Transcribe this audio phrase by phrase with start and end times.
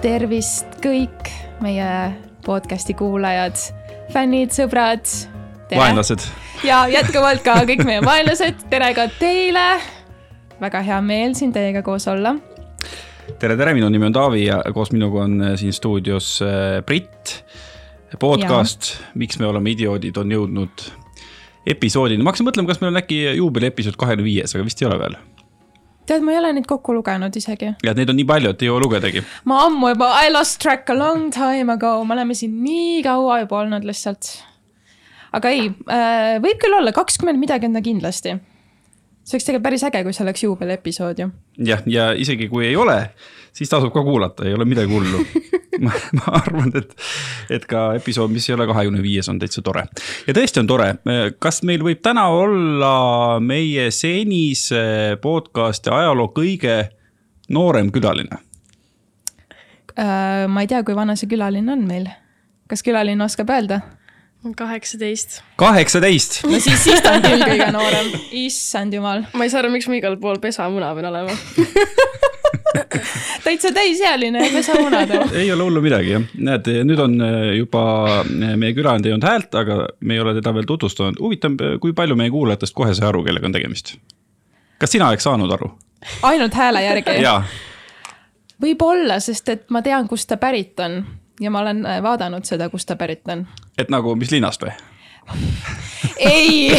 [0.00, 1.28] tervist kõik
[1.60, 1.86] meie
[2.44, 3.56] podcast'i kuulajad,
[4.14, 5.04] fännid, sõbrad.
[5.74, 6.24] vaenlased.
[6.64, 9.80] ja jätkuvalt ka kõik meie vaenlased, tere ka teile.
[10.60, 12.32] väga hea meel siin teiega koos olla.
[13.38, 17.44] tere, tere, minu nimi on Taavi ja koos minuga on äh, siin stuudios äh, Brit.
[18.18, 20.86] podcast, miks me oleme idioodid, on jõudnud
[21.66, 24.98] episoodini, ma hakkasin mõtlema, kas meil on äkki juubeliepisood kahekümne viies, aga vist ei ole
[24.98, 25.20] veel
[26.10, 27.72] tead, ma ei ole neid kokku lugenud isegi.
[27.72, 29.24] ja, et neid on nii palju, et ei jõua lugedagi.
[29.50, 33.42] ma ammu juba, I lost track a long time ago, me oleme siin nii kaua
[33.44, 34.36] juba olnud lihtsalt.
[35.36, 38.38] aga ei äh,, võib küll olla, kakskümmend midagi on ta kindlasti
[39.30, 41.30] see oleks tegelikult päris äge, kui see oleks juubeliepisood ju.
[41.70, 42.98] jah, ja isegi kui ei ole,
[43.54, 45.22] siis tasub ka kuulata, ei ole midagi hullu
[45.84, 46.94] ma, ma arvan, et,
[47.56, 49.86] et ka episood, mis ei ole kahekümne viies, on täitsa tore.
[50.26, 50.90] ja tõesti on tore,
[51.38, 52.94] kas meil võib täna olla
[53.44, 56.82] meie senise podcast'i ajaloo kõige
[57.50, 58.42] noorem külaline?
[60.00, 62.10] Äh, ma ei tea, kui vana see külaline on meil.
[62.70, 63.80] kas külaline oskab öelda?
[64.56, 65.42] Kaheksateist.
[65.56, 66.40] kaheksateist?
[66.48, 68.08] no siis, siis ta on küll kõige noorem,
[68.40, 69.26] issand jumal.
[69.36, 71.34] ma ei saa aru, miks ma igal pool pesamuna pean olema
[73.44, 75.36] täitsa täisealine ja pesamuna teeb.
[75.42, 77.84] ei ole hullu midagi jah, näed, nüüd on äh, juba
[78.22, 81.20] äh, meie külaline teinud häält, aga me ei ole teda veel tutvustanud.
[81.20, 83.96] huvitav, kui palju meie kuulajatest kohe sai aru, kellega on tegemist?
[84.80, 85.74] kas sina oleks saanud aru?
[86.32, 87.20] ainult hääle järgi?
[88.60, 91.02] võib-olla, sest et ma tean, kust ta pärit on
[91.40, 93.46] ja ma olen äh, vaadanud seda, kust ta pärit on.
[93.78, 94.74] et nagu, mis linnast või?
[96.18, 96.70] ei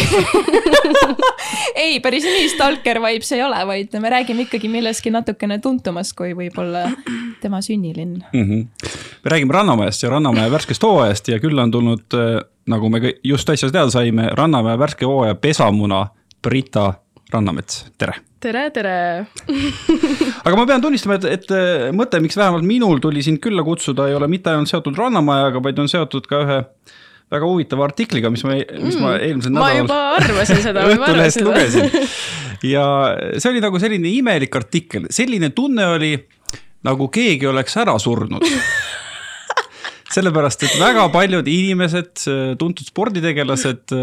[1.76, 6.34] ei, päris nii stalker vibes ei ole, vaid me räägime ikkagi millestki natukene tuntumast, kui
[6.38, 6.88] võib-olla
[7.42, 8.50] tema sünnilinn mm.
[8.50, 8.90] -hmm.
[9.24, 13.50] me räägime Rannamäest ja Rannamäe värskest hooajast ja külla on tulnud, äh, nagu me just
[13.50, 16.08] äsja teada saime, Rannamäe värske hooaja pesamuna
[16.42, 16.94] Brita
[17.32, 18.96] Rannamets, tere tere, tere
[20.46, 24.10] aga ma pean tunnistama, et, et äh, mõte, miks vähemalt minul tuli sind külla kutsuda,
[24.10, 26.60] ei ole mitte ainult seotud Rannamajaga, vaid on seotud ka ühe
[27.32, 29.26] väga huvitava artikliga, mis ma, mis ma mm.
[29.28, 29.70] eelmisel nädalal.
[29.70, 31.88] ma juba arvasin seda Õhtulehest lugesin.
[32.74, 32.86] ja
[33.38, 36.16] see oli nagu selline imelik artikkel, selline tunne oli,
[36.88, 38.44] nagu keegi oleks ära surnud
[40.12, 42.26] sellepärast, et väga paljud inimesed,
[42.60, 43.96] tuntud sporditegelased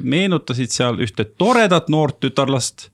[0.00, 2.88] meenutasid seal ühte toredat noort tütarlast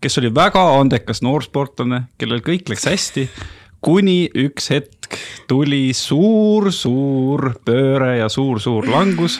[0.00, 3.26] kes oli väga andekas noorsportlane, kellel kõik läks hästi,
[3.84, 5.16] kuni üks hetk
[5.50, 9.38] tuli suur-suur pööre ja suur-suur langus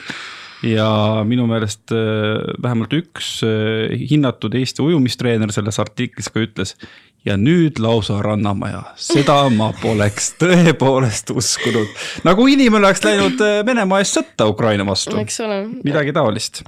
[0.64, 6.74] ja minu meelest äh, vähemalt üks äh, hinnatud Eesti ujumistreener selles artiklis ka ütles.
[7.26, 11.90] Ja nüüd lausa Rannamaja, seda ma poleks tõepoolest uskunud.
[12.24, 15.16] nagu inimene oleks läinud äh, Venemaa eest sõtta Ukraina vastu.
[15.84, 16.62] midagi taolist.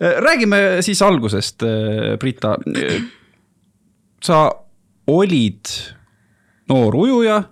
[0.00, 1.62] räägime siis algusest,
[2.18, 2.56] Brita
[4.22, 4.50] sa
[5.06, 5.60] olid
[6.68, 7.42] noor ujuja.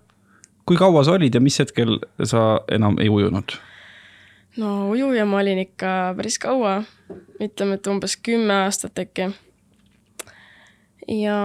[0.66, 3.58] kui kaua sa olid ja mis hetkel sa enam ei ujunud?
[4.56, 6.82] no ujuja ma olin ikka päris kaua,
[7.40, 9.30] ütleme, et umbes kümme aastat äkki.
[11.08, 11.38] ja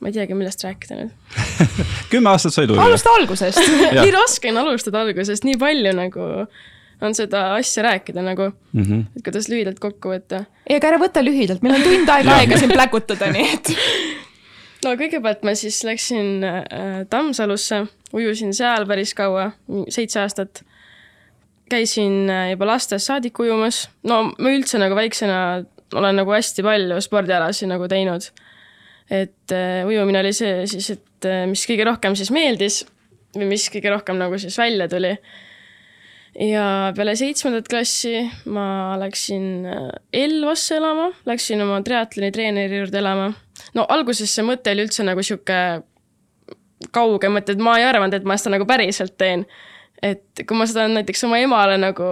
[0.00, 1.38] ma ei teagi, millest rääkida nüüd
[2.12, 2.88] kümme aastat said ujuda?
[2.88, 3.60] alusta algusest
[4.02, 6.28] nii raske on alustada algusest, nii palju nagu
[7.00, 9.04] on seda asja rääkida nagu mm, -hmm.
[9.16, 10.44] et kuidas lühidalt kokku võtta.
[10.66, 13.72] ei, aga ära võta lühidalt, meil on tund aega aega siin pläkutada, nii et.
[14.84, 16.64] no kõigepealt ma siis läksin äh,
[17.10, 19.50] Tammsalusse, ujusin seal päris kaua,
[19.88, 20.62] seitse aastat.
[21.70, 27.00] käisin äh, juba lastest saadik ujumas, no ma üldse nagu väiksena olen nagu hästi palju
[27.00, 28.30] spordialasid nagu teinud.
[29.10, 32.84] Et äh, ujumine oli see siis, et äh, mis kõige rohkem siis meeldis
[33.36, 35.16] või mis kõige rohkem nagu siis välja tuli
[36.38, 36.64] ja
[36.96, 38.22] peale seitsmendat klassi
[38.54, 39.88] ma läksin äh,
[40.22, 43.32] Elvasse elama, läksin oma triatloni treeneri juurde elama.
[43.74, 45.58] no alguses see mõte oli üldse nagu sihuke
[46.94, 49.44] kauge mõte, et ma ei arvanud, et ma seda nagu päriselt teen.
[50.02, 52.06] et kui ma seda näiteks oma emale nagu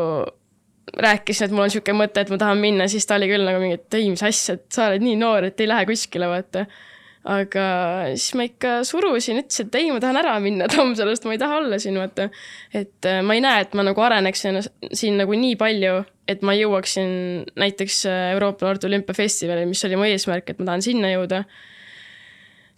[0.98, 3.60] rääkisin, et mul on sihuke mõte, et ma tahan minna, siis ta oli küll nagu
[3.62, 6.64] mingi, et ei, mis asja, et sa oled nii noor, et ei lähe kuskile, vaata
[7.28, 7.64] aga
[8.16, 11.60] siis ma ikka surusin, ütlesin, et ei, ma tahan ära minna Tammsalust, ma ei taha
[11.60, 12.28] olla siin, vaata.
[12.72, 14.46] et äh, ma ei näe, et ma nagu areneks
[14.96, 17.12] siin nagu nii palju, et ma jõuaksin
[17.60, 21.44] näiteks äh, Euroopa noorte olümpiafestivali, mis oli mu eesmärk, et ma tahan sinna jõuda.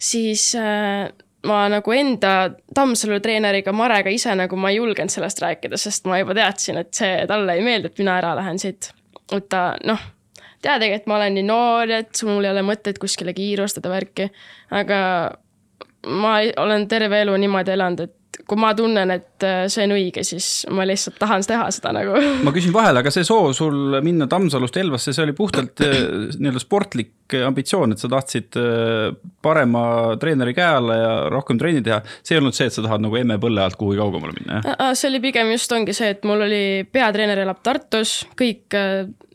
[0.01, 1.07] siis äh,
[1.47, 6.19] ma nagu enda Tammsalu treeneriga Marega ise nagu ma ei julgenud sellest rääkida, sest ma
[6.19, 8.91] juba teadsin, et see talle ei meeldi, et mina ära lähen siit.
[9.31, 10.11] et ta noh
[10.61, 14.29] tea, tegelikult ma olen nii noor, et mul ei ole mõtet kuskile kiirustada, värki.
[14.71, 14.99] aga
[16.07, 18.15] ma olen terve elu niimoodi elanud, et
[18.47, 22.15] kui ma tunnen, et äh, see on õige, siis ma lihtsalt tahan teha seda nagu.
[22.45, 25.97] ma küsin vahele, aga see soov sul minna Tammsalust Elvasse, see oli puhtalt äh,
[26.37, 29.11] nii-öelda sportlik ambitsioon, et sa tahtsid äh,
[29.43, 29.83] parema
[30.19, 32.01] treeneri käe alla ja rohkem trenni teha.
[32.23, 34.95] see ei olnud see, et sa tahad nagu emme põlle alt kuhugi kaugemale minna, jah?
[34.97, 38.75] see oli pigem just ongi see, et mul oli peatreener elab Tartus, kõik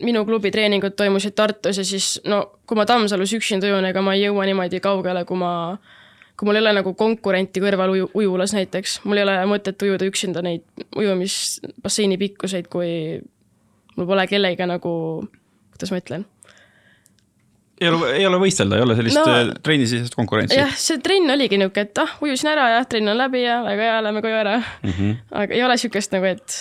[0.05, 4.17] minu klubi treeningud toimusid Tartus ja siis no kui ma Tammsalus üksinda ujun, ega ma
[4.17, 5.53] ei jõua niimoodi kaugele, kui ma
[6.37, 10.05] kui mul ei ole nagu konkurenti kõrval uju, ujulas näiteks, mul ei ole mõtet ujuda
[10.05, 12.91] üksinda neid ujumisbasseini pikkuseid, kui
[13.97, 14.91] mul pole kellega nagu,
[15.73, 16.27] kuidas ma ütlen
[17.81, 20.57] ei ole, ei ole võistelda, ei ole sellist no, äh, trennisisest konkurentsi?
[20.57, 23.85] jah, see trenn oligi niisugune, et ah, ujusin ära ja trenn on läbi ja väga
[23.89, 24.89] hea, lähme koju ära mm.
[24.95, 25.13] -hmm.
[25.43, 26.57] aga ei ole niisugust nagu, et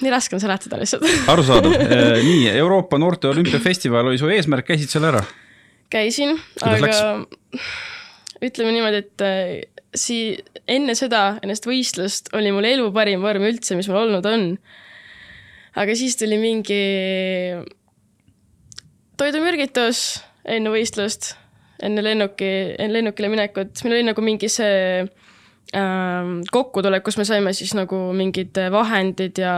[0.00, 4.92] nii raske on seletada lihtsalt arusaadav, äh, nii Euroopa Noorte Olümpiafestival oli su eesmärk, käisid
[4.92, 5.24] seal ära?
[5.90, 6.92] Käisin, aga
[8.44, 9.50] ütleme niimoodi, et äh,
[9.96, 10.38] sii-,
[10.70, 14.46] enne seda, ennast võistlust oli mul elu parim vorm üldse, mis mul olnud on.
[15.80, 16.80] aga siis tuli mingi
[19.20, 21.34] toidumürgitus enne võistlust,
[21.84, 25.04] enne lennuki, enne lennukile minekut, meil oli nagu mingi see
[25.70, 29.52] kokkutulek, kus me saime siis nagu mingid vahendid ja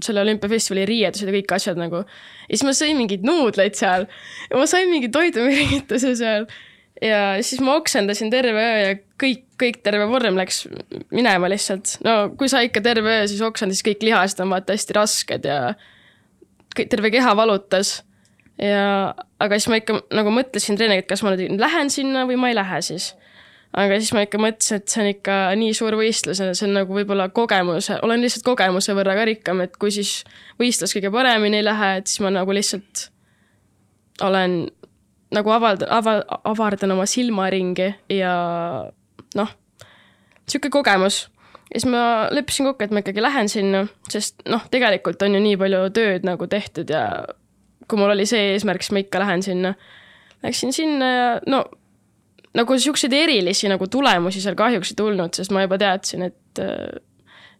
[0.00, 2.02] selle olümpiafestivali riiedused ja kõik asjad nagu.
[2.48, 4.06] ja siis ma sõin mingeid nuudleid seal
[4.48, 6.48] ja ma sain mingi toidumürgituse seal.
[7.04, 10.64] ja siis ma oksendasin terve öö ja kõik, kõik terve vorm läks
[11.12, 11.98] minema lihtsalt.
[12.04, 15.48] no kui sa ikka terve öö siis oksendad, siis kõik lihased on vaata hästi rasked
[15.48, 15.74] ja
[16.80, 18.00] terve keha valutas.
[18.56, 22.40] ja, aga siis ma ikka nagu mõtlesin treeneriga, et kas ma nüüd lähen sinna või
[22.40, 23.12] ma ei lähe siis
[23.76, 26.76] aga siis ma ikka mõtlesin, et see on ikka nii suur võistlus ja see on
[26.80, 30.24] nagu võib-olla kogemuse, olen lihtsalt kogemuse võrra ka rikkam, et kui siis
[30.60, 33.08] võistlus kõige paremini ei lähe, et siis ma nagu lihtsalt
[34.26, 34.64] olen
[35.34, 38.32] nagu avaldan, ava-, avardan oma silmaringi ja
[39.38, 39.52] noh,
[40.42, 41.22] niisugune kogemus.
[41.70, 42.02] ja siis ma
[42.34, 46.26] leppisin kokku, et ma ikkagi lähen sinna, sest noh, tegelikult on ju nii palju tööd
[46.26, 47.04] nagu tehtud ja
[47.86, 49.74] kui mul oli see eesmärk, siis ma ikka lähen sinna.
[50.42, 51.64] Läksin sinna ja no
[52.58, 56.62] nagu siukseid erilisi nagu tulemusi seal kahjuks ei tulnud, sest ma juba teadsin, et,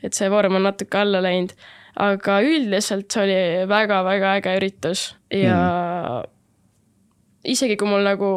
[0.02, 1.54] et see vorm on natuke alla läinud.
[2.00, 3.38] aga üldiselt see oli
[3.68, 5.00] väga-väga äge üritus
[5.34, 6.30] ja mm.
[7.50, 8.28] isegi kui mul nagu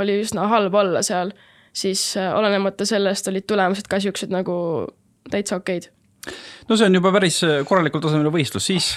[0.00, 1.32] oli üsna halb olla seal,
[1.76, 4.56] siis äh, olenemata sellest olid tulemused ka siuksed nagu
[5.30, 5.90] täitsa okeid.
[6.68, 8.94] no see on juba päris korralikul tasemel võistlus, siis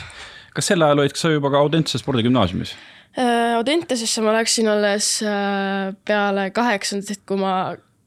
[0.55, 2.75] kas sel ajal olid sa juba ka Audentse spordigümnaasiumis?
[3.17, 7.53] Äh, Audentesesse ma läksin alles äh, peale kaheksandat, kui ma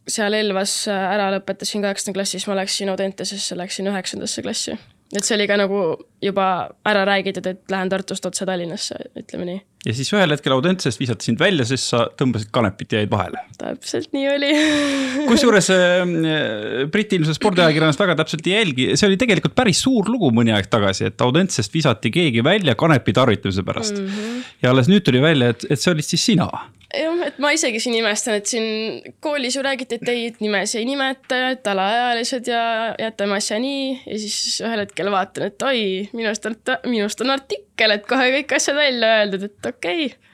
[0.08, 4.78] seal Elvas äh, ära lõpetasin kaheksanda klassi, siis ma läksin Audentesesse, läksin üheksandasse klassi
[5.12, 5.80] et see oli ka nagu
[6.24, 6.46] juba
[6.88, 9.60] ära räägitud, et lähen Tartust otse Tallinnasse, ütleme nii.
[9.86, 13.40] Ja siis ühel hetkel Audentesest visati sind välja, sest sa tõmbasid kanepit ja jäid vahele.
[13.58, 14.50] täpselt nii oli
[15.30, 20.30] kusjuures äh, Briti ilmselt spordiajakirjandus väga täpselt ei jälgi, see oli tegelikult päris suur lugu
[20.34, 24.06] mõni aeg tagasi, et Audentesest visati keegi välja kanepi tarvitamise pärast mm.
[24.06, 24.46] -hmm.
[24.62, 26.48] ja alles nüüd tuli välja, et, et see olid siis sina
[26.92, 30.88] jah, et ma isegi siin imestan, et siin koolis ju räägiti, et ei, nimesid ei
[30.88, 32.62] nimeta, et alaealised ja
[33.00, 33.88] jätame asja nii.
[34.06, 35.82] Ja siis ühel hetkel vaatan, et oi,
[36.16, 36.56] minust on,
[36.90, 40.06] minust on artikkel, et kohe kõik asjad välja öeldud, et okei.
[40.12, 40.30] Okay..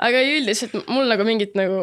[0.00, 1.80] aga üldiselt mul nagu mingit nagu,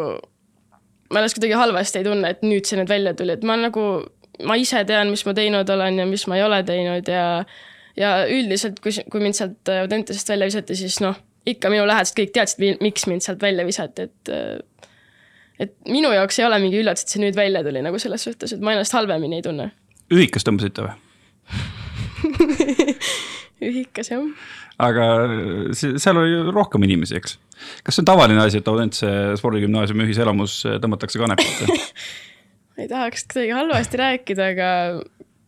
[1.11, 3.87] ma ennast kuidagi halvasti ei tunne, et nüüd see nüüd välja tuli, et ma nagu,
[4.47, 7.27] ma ise tean, mis ma teinud olen ja mis ma ei ole teinud ja
[7.97, 12.33] ja üldiselt, kui, kui mind sealt Audentesest välja visati, siis noh ikka minu lähedased kõik
[12.35, 14.57] teadsid, miks mind sealt välja visati, et äh,
[15.59, 18.53] et minu jaoks ei ole mingi üllatus, et see nüüd välja tuli nagu selles suhtes,
[18.53, 19.71] et ma ennast halvemini ei tunne.
[20.13, 20.93] ühikas tõmbasite või
[23.69, 24.23] ühikas jah.
[24.83, 25.07] aga
[25.77, 27.37] seal oli rohkem inimesi, eks?
[27.83, 29.09] kas see on tavaline asi, et Audentse
[29.41, 31.63] spordigümnaasiumi ühiselamus tõmmatakse kanepit
[32.77, 34.69] ma ei tahaks kuidagi halvasti rääkida, aga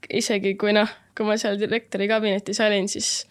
[0.09, 3.27] isegi kui noh, kui ma seal direktori kabinetis olin, siis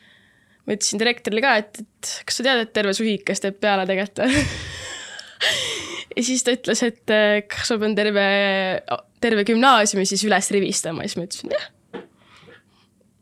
[0.68, 4.26] ma ütlesin direktorile ka, et, et kas sa tead, et terve suhikas teeb peale tegelikult
[4.28, 4.44] või
[6.18, 7.16] ja siis ta ütles, et
[7.52, 8.28] kas ma pean terve,
[9.22, 11.68] terve gümnaasiumi siis üles rivistama ja siis ma ütlesin jah.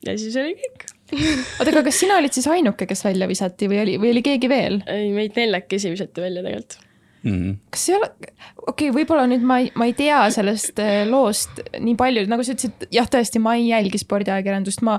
[0.09, 3.83] ja siis oli kõik oota, aga kas sina olid siis ainuke, kes välja visati või
[3.85, 4.81] oli, või oli keegi veel?
[4.91, 6.79] ei, meid neljakesi visati välja tegelikult
[7.23, 7.33] mm.
[7.33, 7.57] -hmm.
[7.71, 11.63] kas ei ole, okei okay,, võib-olla nüüd ma ei, ma ei tea sellest äh, loost
[11.79, 14.99] nii palju, nagu sa ütlesid, jah, tõesti, ma ei jälgi spordiajakirjandust, ma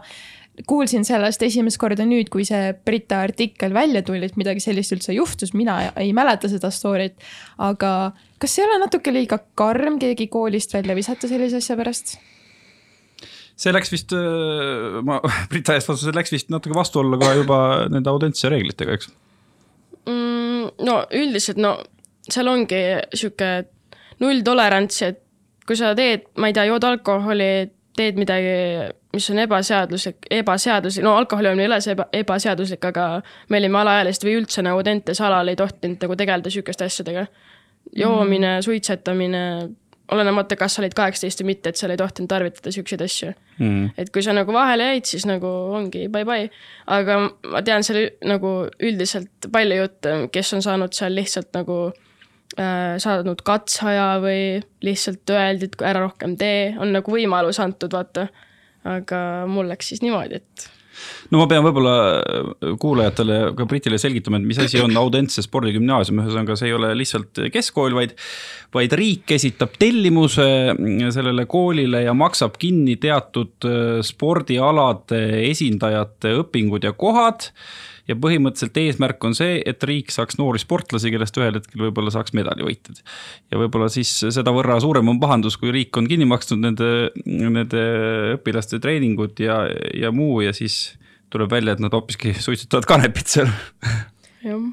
[0.66, 5.14] kuulsin sellest esimest korda nüüd, kui see Brita artikkel välja tuli, et midagi sellist üldse
[5.14, 7.20] juhtus, mina ei mäleta seda story't.
[7.58, 7.92] aga
[8.42, 12.18] kas ei ole natuke liiga karm keegi koolist välja visata sellise asja pärast?
[13.58, 14.14] see läks vist,
[15.06, 15.20] ma
[15.52, 17.60] Brita eest vastasin, läks vist natuke vastuollu ka juba
[17.94, 19.14] nende Audentse reeglitega, eks
[20.10, 20.74] mm,?
[20.88, 21.78] no üldiselt no
[22.28, 22.82] seal ongi
[23.14, 23.52] sihuke
[24.22, 25.22] nulltolerants, et
[25.68, 28.54] kui sa teed, ma ei tea, jood alkoholi, teed midagi,
[29.14, 33.08] mis on ebaseaduslik, ebaseaduslik, no alkoholi on üles eba, ebaseaduslik, aga
[33.50, 37.28] me olime alaealised või üldse nagu Audentes alal ei tohtinud nagu tegeleda sihukeste asjadega.
[37.96, 38.64] joomine mm, -hmm.
[38.64, 39.44] suitsetamine,
[40.12, 43.90] olenemata, kas sa olid kaheksateist või mitte, et seal ei tohtinud tarvitada siukseid asju mm..
[43.98, 46.50] et kui sa nagu vahele jäid, siis nagu ongi bye-bye.
[46.88, 47.20] aga
[47.52, 51.80] ma tean seal nagu üldiselt palju jutte, kes on saanud seal lihtsalt nagu
[52.56, 58.30] saanud katseaja või lihtsalt öeldi, et ära rohkem tee, on nagu võimalus antud, vaata.
[58.88, 59.20] aga
[59.52, 60.70] mul läks siis niimoodi, et
[61.32, 61.96] no ma pean võib-olla
[62.82, 67.44] kuulajatele ka Britile selgitama, et mis asi on Audentse spordigümnaasium, ühesõnaga see ei ole lihtsalt
[67.54, 68.16] keskkool, vaid
[68.76, 70.48] vaid riik esitab tellimuse
[71.16, 77.52] sellele koolile ja maksab kinni teatud äh, spordialade esindajate õpingud ja kohad
[78.08, 82.36] ja põhimõtteliselt eesmärk on see, et riik saaks noori sportlasi, kellest ühel hetkel võib-olla saaks
[82.38, 83.02] medalivõitjad.
[83.52, 86.92] ja võib-olla siis sedavõrra suurem on pahandus, kui riik on kinni maksnud nende,
[87.26, 87.84] nende
[88.38, 90.98] õpilaste treeningud ja, ja muu ja siis
[91.34, 93.52] tuleb välja, et nad hoopiski suitsetavad kanepit seal.
[94.46, 94.68] jah.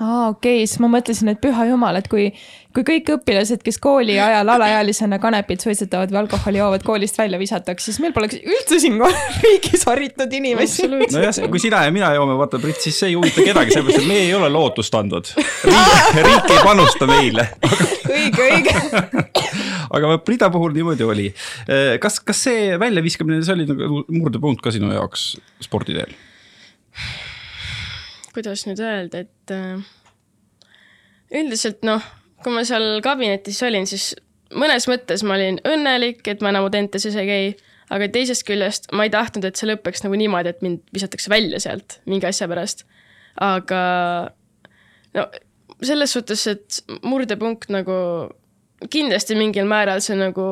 [0.00, 2.28] aa, okei okay,, siis ma mõtlesin, et püha jumal, et kui,
[2.76, 7.88] kui kõik õpilased, kes kooli ajal alaealisena kanepit suitsetavad või alkoholi joovad, koolist välja visataks,
[7.88, 8.98] siis meil poleks üldse siin
[9.44, 10.86] riigis haritud inimesi.
[10.88, 14.10] nojah, kui sina ja mina joome, vaata Brit, siis see ei huvita kedagi, sellepärast et
[14.10, 15.32] meie ei ole lootust andnud.
[15.66, 17.48] riik, riik ei panusta meile.
[18.18, 19.06] õige, õige.
[19.98, 21.30] aga Brita puhul niimoodi oli.
[22.00, 25.32] kas, kas see väljaviskamine, see oli nagu murdepunkt ka sinu jaoks
[25.64, 26.14] sporditeel?
[28.38, 29.82] Kuidas nüüd öelda, et äh,
[31.34, 32.04] üldiselt noh,
[32.44, 34.12] kui ma seal kabinetis olin, siis
[34.54, 37.50] mõnes mõttes ma olin õnnelik, et ma enam Audentes ei käi,
[37.92, 41.60] aga teisest küljest ma ei tahtnud, et see lõpeks nagu niimoodi, et mind visatakse välja
[41.62, 42.86] sealt mingi asja pärast.
[43.38, 43.80] aga
[45.14, 45.28] no
[45.82, 47.94] selles suhtes, et murdepunkt nagu
[48.90, 50.44] kindlasti mingil määral see nagu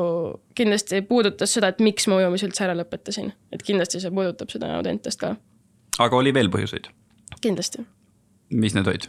[0.58, 4.72] kindlasti puudutas seda, et miks ma ujumise üldse ära lõpetasin, et kindlasti see puudutab seda
[4.78, 5.36] Audentest ka,
[6.02, 6.88] aga oli veel põhjuseid,
[7.46, 7.86] kindlasti
[8.50, 9.06] mis need olid?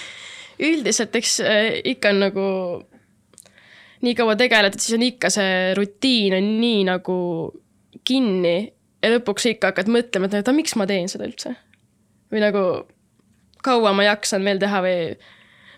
[0.68, 2.46] üldiselt eks äh, ikka on nagu
[4.04, 7.18] nii kaua tegeled, et siis on ikka see rutiin on nii nagu
[8.04, 8.56] kinni
[9.02, 11.54] ja lõpuks ikka hakkad mõtlema, et aga miks ma teen seda üldse.
[12.32, 12.64] või nagu
[13.64, 14.98] kaua ma jaksan veel teha või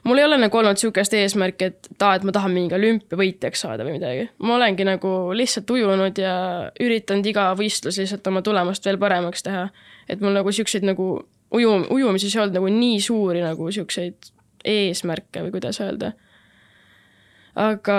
[0.07, 3.87] mul ei ole nagu olnud sihukest eesmärki, et aa, et ma tahan mingi olümpiavõitjaks saada
[3.87, 4.29] või midagi.
[4.38, 6.35] ma olengi nagu lihtsalt ujunud ja
[6.83, 9.69] üritanud iga võistlus lihtsalt oma tulemust veel paremaks teha.
[10.09, 14.31] et mul nagu siukseid nagu uju, ujumises ei olnud nagu nii suuri nagu siukseid
[14.67, 16.12] eesmärke või kuidas öelda.
[17.55, 17.99] aga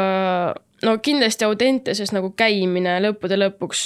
[0.84, 3.86] no kindlasti Audenteses nagu käimine lõppude lõpuks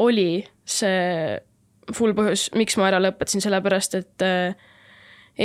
[0.00, 1.38] oli see
[1.90, 4.54] full põhjus, miks ma ära lõpetasin, sellepärast et äh,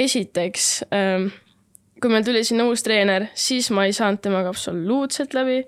[0.05, 1.25] esiteks äh,
[2.01, 5.63] kui meil tuli sinna uus treener, siis ma ei saanud temaga absoluutselt läbi.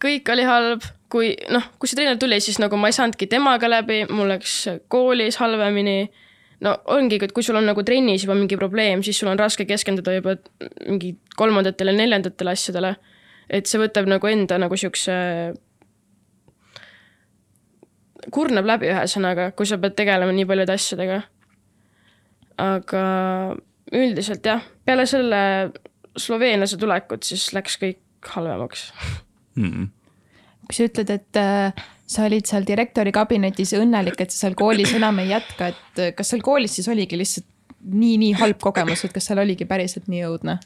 [0.00, 3.68] kõik oli halb, kui noh, kui see treener tuli, siis nagu ma ei saanudki temaga
[3.68, 4.54] läbi, mul läks
[4.88, 6.08] koolis halvemini
[6.64, 9.66] no ongi, et kui sul on nagu trennis juba mingi probleem, siis sul on raske
[9.68, 10.36] keskenduda juba
[10.86, 12.94] mingi kolmandatele, neljandatele asjadele.
[13.50, 15.14] et see võtab nagu enda nagu siukse,
[18.30, 21.22] kurnab läbi ühesõnaga, kui sa pead tegelema nii paljude asjadega.
[22.60, 23.04] aga
[23.96, 25.40] üldiselt jah, peale selle
[26.18, 28.90] sloveenlase tulekut, siis läks kõik halvemaks.
[29.58, 29.88] Mm.
[30.66, 34.94] kui sa ütled, et äh, sa olid seal direktori kabinetis õnnelik, et sa seal koolis
[34.98, 37.46] enam ei jätka, et äh, kas seal koolis siis oligi lihtsalt
[37.80, 40.58] nii-nii halb kogemus, et kas seal oligi päriselt nii õudne?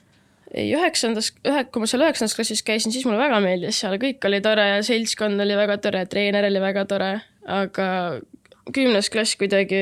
[0.55, 4.23] ei, üheksandas, ühe, kui ma seal üheksandas klassis käisin, siis mulle väga meeldis seal, kõik
[4.29, 7.11] oli tore ja seltskond oli väga tore, treener oli väga tore,
[7.51, 7.89] aga
[8.75, 9.81] kümnes klass kuidagi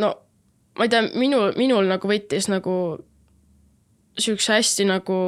[0.00, 0.12] no
[0.78, 2.76] ma ei tea, minul, minul nagu võttis nagu
[4.18, 5.18] siukse hästi nagu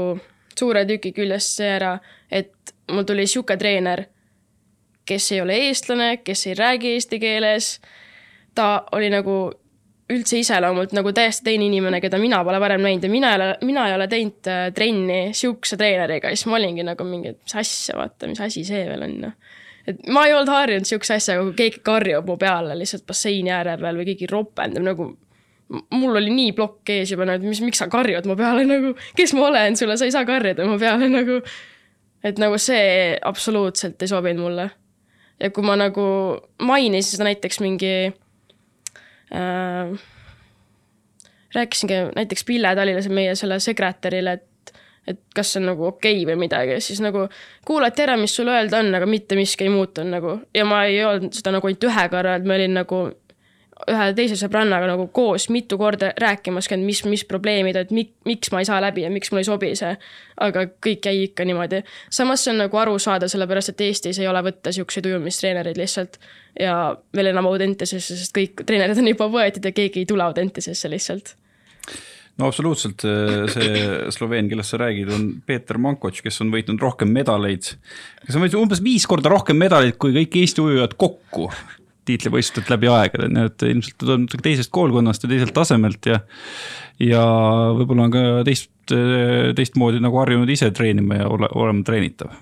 [0.57, 1.97] suure tüki küljest see ära,
[2.31, 4.05] et mul tuli sihuke treener,
[5.07, 7.77] kes ei ole eestlane, kes ei räägi eesti keeles,
[8.55, 9.37] ta oli nagu
[10.13, 13.49] üldse iseloomult nagu täiesti teine inimene, keda mina pole varem näinud ja mina ei ole,
[13.67, 17.57] mina ei ole teinud äh, trenni sihukese treeneriga, siis ma olingi nagu mingi, et mis
[17.59, 19.55] asja, vaata, mis asi see veel on, noh.
[19.87, 23.75] et ma ei olnud harjunud sihukese asjaga, kui keegi karjub mu peale lihtsalt basseini ääre
[23.83, 25.11] peal või keegi ropendab nagu
[25.69, 29.35] mul oli nii plokk ees juba, et mis, miks sa karjud mu peale nagu, kes
[29.35, 31.41] ma olen sulle, sa ei saa karjuda mu peale nagu.
[32.27, 34.71] Et nagu see absoluutselt ei sobinud mulle.
[35.41, 36.05] ja kui ma nagu
[36.65, 37.95] mainisin seda näiteks mingi
[39.37, 40.05] äh,,
[41.55, 44.53] rääkisingi näiteks Pille Talile, meie selle sekretärile, et
[45.07, 47.29] et kas see on nagu okei okay või midagi, siis nagu
[47.67, 50.99] kuulati ära, mis sul öelda on, aga mitte miski ei muutunud nagu ja ma ei
[51.07, 52.99] olnud seda nagu ainult ühe korra, et ma olin nagu
[53.85, 58.51] ühe teise sõbrannaga nagu koos mitu korda rääkimas käinud, mis, mis probleemid, et mik, miks
[58.53, 59.93] ma ei saa läbi ja miks mulle ei sobi see.
[60.41, 61.83] aga kõik jäi ikka niimoodi.
[62.11, 66.19] samas see on nagu aru saada, sellepärast et Eestis ei ole võtta siukseid ujumistreenereid lihtsalt.
[66.61, 70.91] ja veel enam Audentesesse, sest kõik treenerid on juba võetud ja keegi ei tule Audentesesse
[70.91, 71.37] lihtsalt
[72.37, 73.05] no absoluutselt,
[73.53, 77.77] see Sloveen, kellest sa räägid, on Peeter Mankoč, kes on võitnud rohkem medaleid.
[78.25, 81.51] kes on võitnud umbes viis korda rohkem medaleid kui kõik Eesti ujujad kokku
[82.07, 86.21] tiitlivõistlustelt läbi aegade, nii et ilmselt ta tuleb teisest koolkonnast ja teiselt tasemelt ja.
[87.03, 87.23] ja
[87.77, 88.73] võib-olla on ka teist,
[89.59, 92.35] teistmoodi nagu harjunud ise treenima ja ole, olema treenitav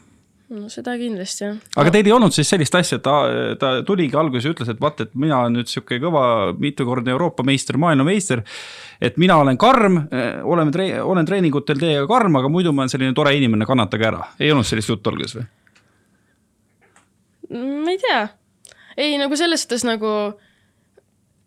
[0.54, 1.56] no seda kindlasti jah.
[1.80, 3.16] aga teil ei olnud siis sellist asja, et ta,
[3.60, 6.24] ta tuligi alguses ja ütles, et vaat, et mina olen nüüd sihuke kõva
[6.60, 8.44] mitukordne Euroopa meister, maailmameister.
[9.00, 10.02] et mina olen karm,
[10.44, 14.22] oleme tre-, olen treeningutel teiega karm, aga muidu ma olen selline tore inimene, kannatage ära.
[14.38, 15.50] ei olnud sellist juttu alguses või?
[17.84, 18.22] ma ei tea,
[18.96, 20.38] ei nagu selles suhtes nagu.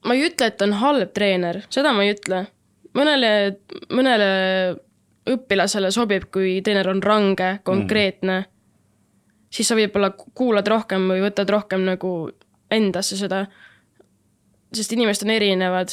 [0.06, 2.46] ma ei ütle, et on halb treener, seda ma ei ütle.
[2.98, 3.32] mõnele,
[3.94, 4.30] mõnele
[5.28, 8.54] õpilasele sobib, kui treener on range, konkreetne mm
[9.54, 12.30] siis sa võib-olla kuulad rohkem või võtad rohkem nagu
[12.72, 13.46] endasse seda.
[14.74, 15.90] sest inimesed on erinevad.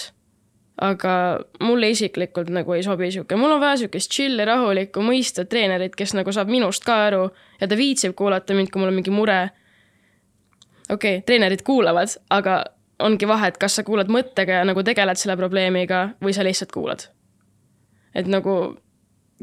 [0.74, 5.94] aga mulle isiklikult nagu ei sobi sihuke, mul on vaja sihukest chill'i, rahulikku, mõistvat treenerit,
[5.94, 7.28] kes nagu saab minust ka aru
[7.60, 9.50] ja ta viitsib kuulata mind, kui mul on mingi mure.
[10.90, 12.62] Okei okay,, treenerid kuulavad, aga
[13.04, 16.72] ongi vahe, et kas sa kuulad mõttega ja nagu tegeled selle probleemiga või sa lihtsalt
[16.72, 17.08] kuulad.
[18.14, 18.76] et nagu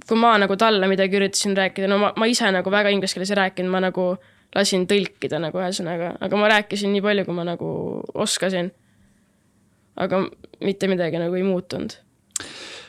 [0.08, 3.34] kui ma nagu talle midagi üritasin rääkida, no ma, ma ise nagu väga inglise keeles
[3.34, 4.06] ei rääkinud, ma nagu
[4.56, 7.72] lasin tõlkida nagu ühesõnaga, aga ma rääkisin nii palju, kui ma nagu
[8.14, 8.72] oskasin.
[10.02, 10.22] aga
[10.64, 11.94] mitte midagi nagu ei muutunud.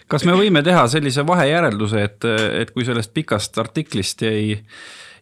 [0.09, 2.25] kas me võime teha sellise vahejärelduse, et,
[2.61, 4.61] et kui sellest pikast artiklist jäi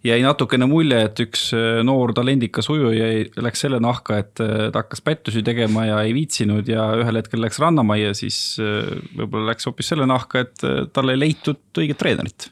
[0.05, 3.09] jäi natukene mulje, et üks äh, noor talendikas ujuja
[3.45, 7.43] läks selle nahka, et äh, ta hakkas pättusi tegema ja ei viitsinud ja ühel hetkel
[7.45, 8.89] läks rannamajja, siis äh,
[9.19, 10.65] võib-olla läks hoopis selle nahka, et
[10.95, 12.49] tal ei leitud õiget treenerit.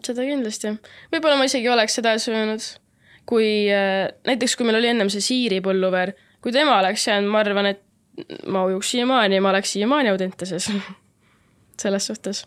[0.00, 0.76] seda kindlasti,
[1.12, 2.68] võib-olla ma isegi oleks edasi öelnud,
[3.28, 7.68] kui näiteks, kui meil oli ennem see Siiri Põlluveer, kui tema oleks jäänud, ma arvan,
[7.74, 7.84] et
[8.48, 10.72] ma ujuks siiamaani ma oleks siiamaani Audentases.
[11.82, 12.44] Selles suhtes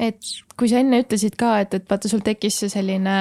[0.00, 3.16] et kui sa enne ütlesid ka, et, et vaata, sul tekkis see selline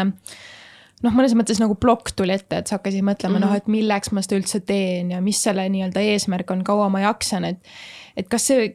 [1.03, 3.47] noh, mõnes mõttes nagu plokk tuli ette, et sa hakkasid mõtlema mm, -hmm.
[3.47, 7.03] noh, et milleks ma seda üldse teen ja mis selle nii-öelda eesmärk on, kaua ma
[7.07, 7.71] jaksan, et.
[8.17, 8.73] et kas see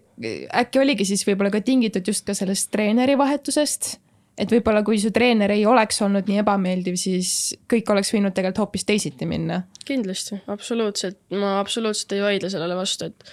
[0.53, 3.99] äkki oligi siis võib-olla ka tingitud just ka sellest treeneri vahetusest?
[4.35, 8.64] et võib-olla kui su treener ei oleks olnud nii ebameeldiv, siis kõik oleks võinud tegelikult
[8.64, 9.62] hoopis teisiti minna.
[9.87, 13.31] kindlasti, absoluutselt, ma absoluutselt ei vaidle sellele vastu, et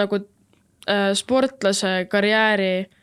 [0.00, 0.22] nagu
[0.88, 2.99] äh, sportlase karjääri Äh,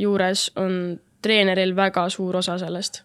[0.00, 3.02] juures on treeneril väga suur osa sellest.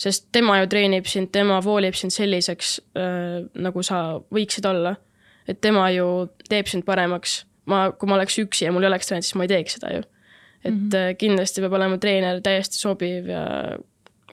[0.00, 4.96] sest tema ju treenib sind, tema voolib sind selliseks, äh, nagu sa võiksid olla.
[5.48, 7.46] et tema ju teeb sind paremaks.
[7.66, 9.92] ma, kui ma oleks üksi ja mul ei oleks treenerit, siis ma ei teeks seda
[9.94, 10.02] ju.
[10.64, 11.16] et mm -hmm.
[11.16, 13.78] kindlasti peab olema treener täiesti sobiv ja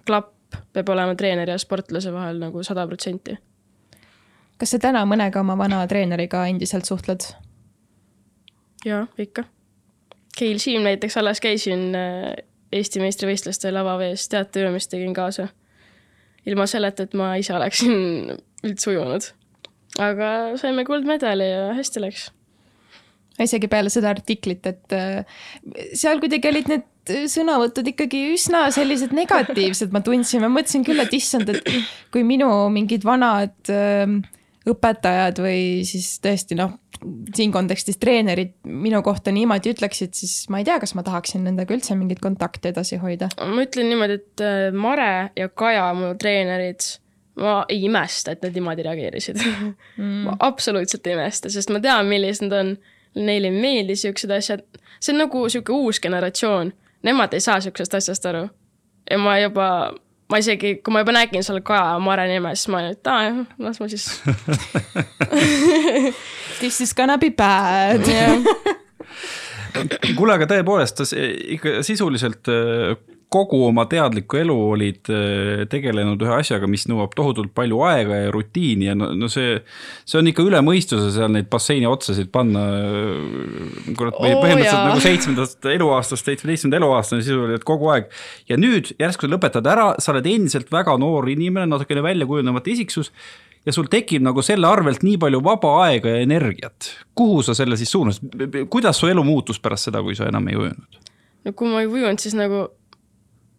[0.06, 0.34] klapp
[0.74, 3.38] peab olema treeneri ja sportlase vahel nagu sada protsenti.
[4.58, 7.20] kas sa täna mõnega oma vana treeneriga endiselt suhtled?
[8.86, 9.43] jaa, ikka
[10.38, 12.36] Keil Siim näiteks alles käisin äh,
[12.73, 15.47] Eesti meistrivõistluste lavavees teateujumist tegin kaasa.
[16.47, 17.93] ilma selleta, et ma ise oleksin
[18.67, 19.32] üldse ujunud.
[20.00, 22.28] aga saime kuldmedali ja hästi läks.
[23.43, 25.39] isegi peale seda artiklit, et äh,
[25.93, 26.88] seal kuidagi olid need
[27.32, 31.69] sõnavõtud ikkagi üsna sellised negatiivsed, ma tundsin, ma mõtlesin küll, et issand, et
[32.12, 34.17] kui minu mingid vanad äh,
[34.71, 36.77] õpetajad või siis tõesti noh,
[37.36, 41.75] siin kontekstis treenerid minu kohta niimoodi ütleksid, siis ma ei tea, kas ma tahaksin nendega
[41.75, 43.30] üldse mingit kontakti edasi hoida.
[43.38, 46.86] ma ütlen niimoodi, et äh, Mare ja Kaja, mu treenerid,
[47.41, 50.19] ma ei imesta, et nad niimoodi reageerisid mm.
[50.27, 52.77] ma absoluutselt ei imesta, sest ma tean, millised nad on.
[53.17, 54.62] Neile ei meeldi siuksed asjad,
[55.01, 56.67] see on nagu sihuke uus generatsioon,
[57.08, 58.43] nemad ei saa siuksest asjast aru.
[59.10, 59.69] ja ma juba
[60.31, 63.19] ma isegi, kui ma juba nägin seal Kaja Mare nime, siis ma olin, et aa
[63.27, 64.05] jah, las ma siis
[66.59, 68.01] This is gonna be bad.
[70.17, 71.03] Kuule, aga tõepoolest,
[71.57, 72.49] ikka sisuliselt
[73.33, 78.29] kogu oma teadlikku elu olid äh, tegelenud ühe asjaga, mis nõuab tohutult palju aega ja
[78.31, 79.57] rutiini ja no, no see,
[80.07, 82.63] see on ikka üle mõistuse seal neid basseini otsasid panna.
[83.99, 84.85] kurat, või oh, põhimõtteliselt jaa.
[84.87, 88.07] nagu seitsmendast eluaastast seitsmeteistkümnenda eluaastani sisuliselt kogu aeg.
[88.47, 93.11] ja nüüd järsku lõpetad ära, sa oled endiselt väga noor inimene, natukene välja kujunemata isiksus
[93.67, 96.93] ja sul tekib nagu selle arvelt nii palju vaba aega ja energiat.
[97.15, 100.55] kuhu sa selle siis suunasid, kuidas su elu muutus pärast seda, kui sa enam ei
[100.55, 101.01] ujunud?
[101.43, 102.69] no kui ma ei ujunud, siis nagu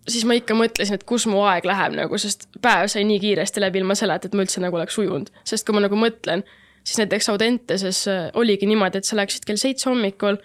[0.09, 3.62] siis ma ikka mõtlesin, et kus mu aeg läheb nagu, sest päev sai nii kiiresti
[3.62, 5.31] läbi ilma selleta, et ma üldse nagu oleks ujunud.
[5.49, 6.44] sest kui ma nagu mõtlen,
[6.83, 10.40] siis näiteks Audenteses äh, oligi niimoodi, et sa läksid kell seitse hommikul,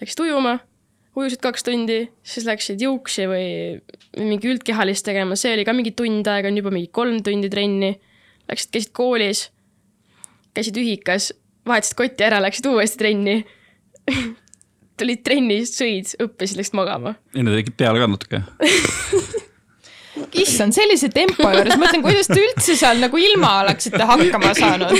[0.00, 0.58] läksid ujuma,
[1.18, 3.48] ujusid kaks tundi, siis läksid juuksi või
[4.18, 7.94] mingi üldkehalist tegema, see oli ka mingi tund aega, on juba mingi kolm tundi trenni.
[8.44, 9.46] Läksid, käisid koolis,
[10.52, 11.30] käisid ühikas,
[11.64, 13.38] vahetasid kotti ära, läksid uuesti trenni
[15.00, 17.16] tulid trennist, sõid, õppisid, läksid magama.
[17.34, 18.42] enne tegid peale ka natuke
[20.44, 24.94] issand, sellise tempo juures, mõtlen, kuidas te üldse seal nagu ilma oleksite hakkama saanud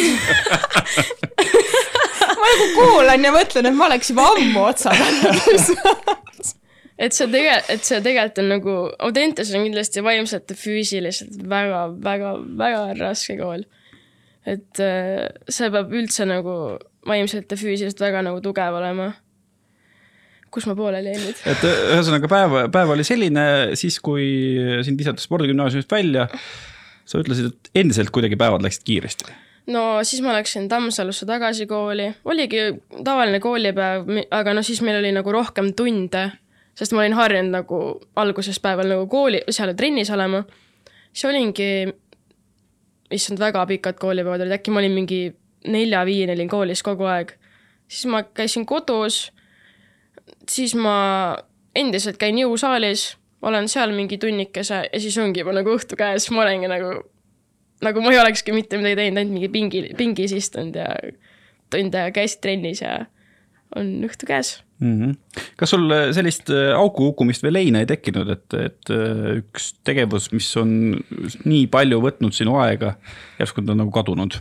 [2.40, 5.32] ma nagu kuulan ja mõtlen, et ma oleks juba ammu otsa pannud
[6.98, 8.76] et see tege-, et see tegelikult on nagu,
[9.06, 13.64] Audentes on kindlasti vaimselt ja füüsiliselt väga, väga, väga raske kool.
[14.46, 16.78] et äh, see peab üldse nagu
[17.08, 19.12] vaimselt ja füüsiliselt väga nagu tugev olema
[20.54, 21.40] kus ma pooleli jäin nüüd?
[21.50, 23.46] et ühesõnaga päev, päev oli selline
[23.78, 24.26] siis, kui
[24.86, 26.28] sind visati spordigümnaasiumist välja.
[27.04, 29.34] sa ütlesid, et endiselt kuidagi päevad läksid kiiresti.
[29.74, 32.62] no siis ma läksin Tammsalusse tagasi kooli, oligi
[33.04, 36.28] tavaline koolipäev, aga noh, siis meil oli nagu rohkem tunde,
[36.78, 37.82] sest ma olin harjunud nagu
[38.20, 40.44] alguses päeval nagu kooli, seal trennis olema.
[41.12, 41.70] siis olingi,
[43.10, 45.24] issand, väga pikad koolipäevad olid, äkki ma olin mingi
[45.64, 47.34] nelja-viieni olin koolis kogu aeg.
[47.88, 49.33] siis ma käisin kodus
[50.50, 50.96] siis ma
[51.74, 56.44] endiselt käin jõusaalis, olen seal mingi tunnikese ja siis ongi juba nagu õhtu käes, ma
[56.44, 56.94] olengi nagu,
[57.84, 60.88] nagu ma ei olekski mitte midagi teinud, ainult mingi pingi, pingis istunud ja
[61.72, 63.02] tund aega käisid trennis ja
[63.74, 64.94] on õhtu käes mm.
[65.00, 65.42] -hmm.
[65.56, 70.30] kas sul sellist äh, auku kukkumist või leina ei tekkinud, et, et äh, üks tegevus,
[70.32, 70.94] mis on
[71.44, 72.94] nii palju võtnud sinu aega,
[73.38, 74.40] järsku ta on nagu kadunud?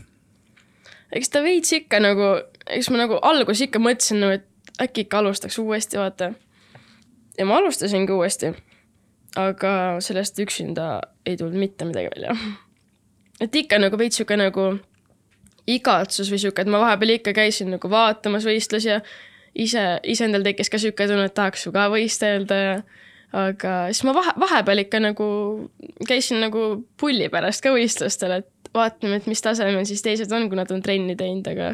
[1.14, 2.36] eks ta veits ikka nagu,
[2.68, 4.48] eks ma nagu alguses ikka mõtlesin nagu, et
[4.82, 6.34] äkki ikka alustaks uuesti, vaata.
[7.38, 8.54] ja ma alustasingi uuesti.
[9.36, 12.38] aga sellest üksinda ei tulnud mitte midagi välja.
[13.42, 14.80] et ikka nagu veits sihuke nagu
[15.68, 19.00] igatsus või sihuke, et ma vahepeal ikka käisin nagu vaatamas võistlusi ja
[19.56, 22.76] ise, ise endal tekkis ka sihuke tunne, et tahaks ju ka võistelda ja
[23.34, 25.28] aga siis ma vahe, vahepeal ikka nagu
[26.08, 30.60] käisin nagu pulli pärast ka võistlustel, et vaatame, et mis tasemel siis teised on, kui
[30.60, 31.74] nad on trenni teinud, aga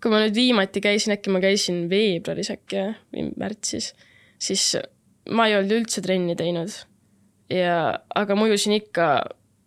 [0.00, 3.92] kui ma nüüd viimati käisin, äkki ma käisin veebruaris äkki või märtsis,
[4.40, 4.72] siis
[5.30, 6.72] ma ei olnud üldse trenni teinud.
[7.50, 9.10] ja, aga ma ujusin ikka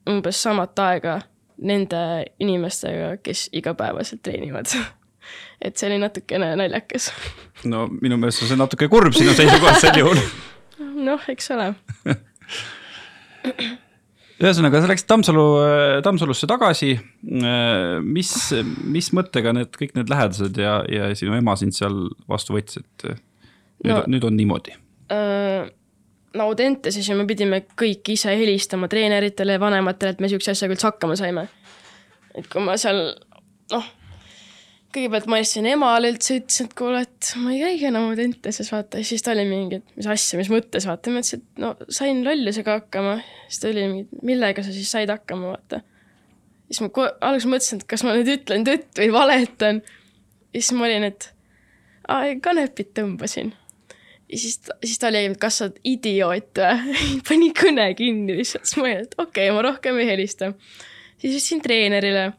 [0.10, 1.22] umbes samat aega
[1.58, 4.72] nende inimestega, kes igapäevaselt treenivad
[5.64, 7.12] et see oli natukene naljakas.
[7.72, 10.20] no minu meelest on see natuke kurb sinu seisukohast sel juhul.
[11.08, 11.74] noh, eks ole
[14.42, 15.46] ühesõnaga, sa läksid Tammsalu,
[16.06, 16.94] Tammsalusse tagasi.
[18.04, 18.34] mis,
[18.96, 23.08] mis mõttega need kõik need lähedased ja, ja sinu ema sind seal vastu võttis, et
[23.84, 24.78] nüüd no,, nüüd on niimoodi
[25.14, 25.72] äh,?
[26.34, 30.78] no Audentases ju me pidime kõik ise helistama treeneritele ja vanematele, et me sihukese asjaga
[30.78, 31.48] üldse hakkama saime.
[32.34, 33.06] et kui ma seal,
[33.74, 33.92] noh
[34.94, 39.02] kõigepealt ma helistasin emale üldse, ütlesin, et kuule, et ma ei käigi enam Audentases, vaata,
[39.02, 41.74] ja siis ta oli mingi, et mis asja, mis mõttes, vaata, ma ütlesin, et no
[41.94, 43.16] sain lollusega hakkama.
[43.48, 45.82] siis ta oli mingi, millega sa siis said hakkama, vaata.
[46.70, 49.82] siis ma alguses mõtlesin, et kas ma nüüd ütlen tõtt või valetan.
[50.54, 51.30] ja siis ma olin, et
[52.08, 53.54] aa, kanepit tõmbasin.
[54.30, 58.70] ja siis, siis ta oli, et kas sa oled idioot või pani kõne kinni lihtsalt,
[58.70, 60.54] siis ma olin, et okei okay,, ma rohkem ei helista.
[61.18, 62.30] siis ütlesin treenerile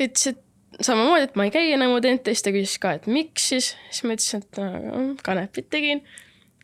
[0.00, 0.43] ütles, et
[0.80, 4.16] samamoodi, et ma ei käi enam Audentes, ta küsis ka, et miks siis, siis ma
[4.16, 6.02] ütlesin, et no, kanepit tegin.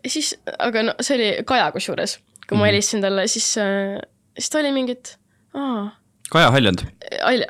[0.04, 2.72] ja siis, aga no see oli Kaja kusjuures, kui ma mhm.
[2.72, 4.00] helistasin talle, siis, äh,
[4.38, 5.16] siis ta oli mingi, et
[5.54, 5.88] aa.
[6.30, 6.84] Kaja Haljand.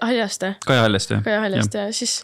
[0.01, 0.55] Haljaste.
[0.65, 1.25] Kaja Haljaste, jah.
[1.25, 1.89] Kaja Haljaste ja.
[1.91, 2.23] ja siis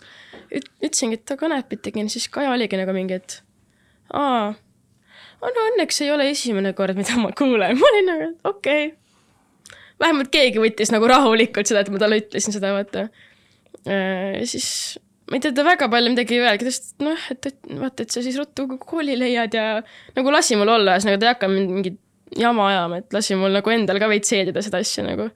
[0.48, 3.40] üt-, ütlesingi, et kanepit tegin, siis Kaja oligi nagu mingi, et
[4.16, 4.54] aa,
[5.42, 9.78] no õnneks ei ole esimene kord, mida ma kuulen, ma olin nagu, et okei okay.
[10.02, 13.08] vähemalt keegi võttis nagu rahulikult seda, et ma talle ütlesin seda, vaata
[13.86, 14.68] siis
[15.30, 18.14] ma ei tea, ta väga palju midagi ei öelnud, sest noh, et, et vaata, et
[18.14, 19.64] sa siis ruttu kooli leiad ja
[20.16, 21.98] nagu lasi mul olla, ühesõnaga ta ei hakka mind mingit
[22.38, 25.30] jama ajama, et lasi mul nagu endal ka veits seedida seda asja nagu.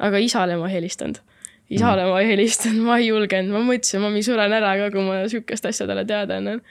[0.00, 1.20] aga isale ma ei helistanud.
[1.68, 2.14] isale mm.
[2.14, 5.68] ma ei helistanud, ma ei julgenud, ma mõtlesin, ma suren ära ka, kui ma sihukest
[5.68, 6.64] asja talle teada annan.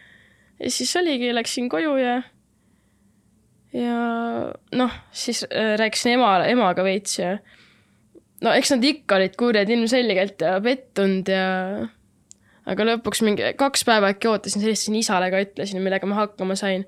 [0.59, 2.15] ja siis oligi, läksin koju ja,
[3.77, 3.99] ja
[4.81, 7.37] noh, siis äh, rääkisin ema, emaga veits ja
[8.43, 11.45] no eks nad ikka olid kurjad ilmselgelt ja pettunud ja
[12.69, 16.85] aga lõpuks mingi kaks päeva äkki ootasin, helistasin isale ka, ütlesin, millega ma hakkama sain.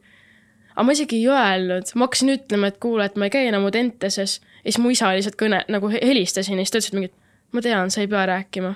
[0.75, 3.65] aga ma isegi ei öelnud, ma hakkasin ütlema, et kuule, et ma ei käi enam
[3.67, 7.11] Audenteses ja siis mu isa lihtsalt kõne, nagu helistasin ja siis ta ütles, et mingi,
[7.51, 8.75] ma tean, sa ei pea rääkima.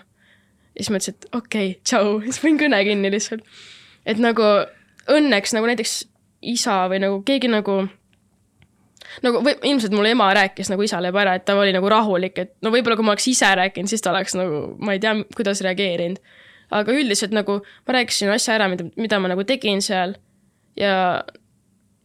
[0.75, 3.45] ja siis ma ütlesin, et okei okay,, tšau, siis panin kõne kinni lihtsalt.
[4.05, 4.49] et nagu
[5.11, 5.99] õnneks nagu näiteks
[6.45, 7.85] isa või nagu keegi nagu
[9.23, 12.37] nagu või ilmselt mul ema rääkis nagu isale juba ära, et ta oli nagu rahulik,
[12.41, 15.15] et no võib-olla kui ma oleks ise rääkinud, siis ta oleks nagu, ma ei tea,
[15.37, 16.19] kuidas reageerinud.
[16.75, 20.15] aga üldiselt nagu ma rääkisin asja ära, mida, mida ma nagu tegin seal
[20.79, 21.23] ja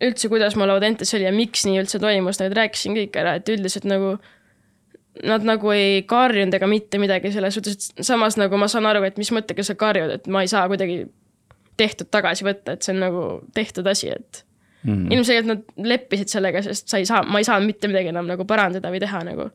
[0.01, 3.49] üldse, kuidas mul Audentes oli ja miks nii üldse toimus, nagu rääkisin kõik ära, et
[3.49, 4.19] üldiselt nagu
[5.27, 9.03] nad nagu ei karjunud ega mitte midagi selles suhtes, et samas nagu ma saan aru,
[9.09, 11.03] et mis mõttega sa karjud, et ma ei saa kuidagi
[11.81, 13.25] tehtud tagasi võtta, et see on nagu
[13.57, 14.45] tehtud asi, et
[14.85, 15.11] mm.
[15.15, 18.47] ilmselgelt nad leppisid sellega, sest sa ei saa, ma ei saanud mitte midagi enam nagu
[18.49, 19.51] parandada või teha nagu.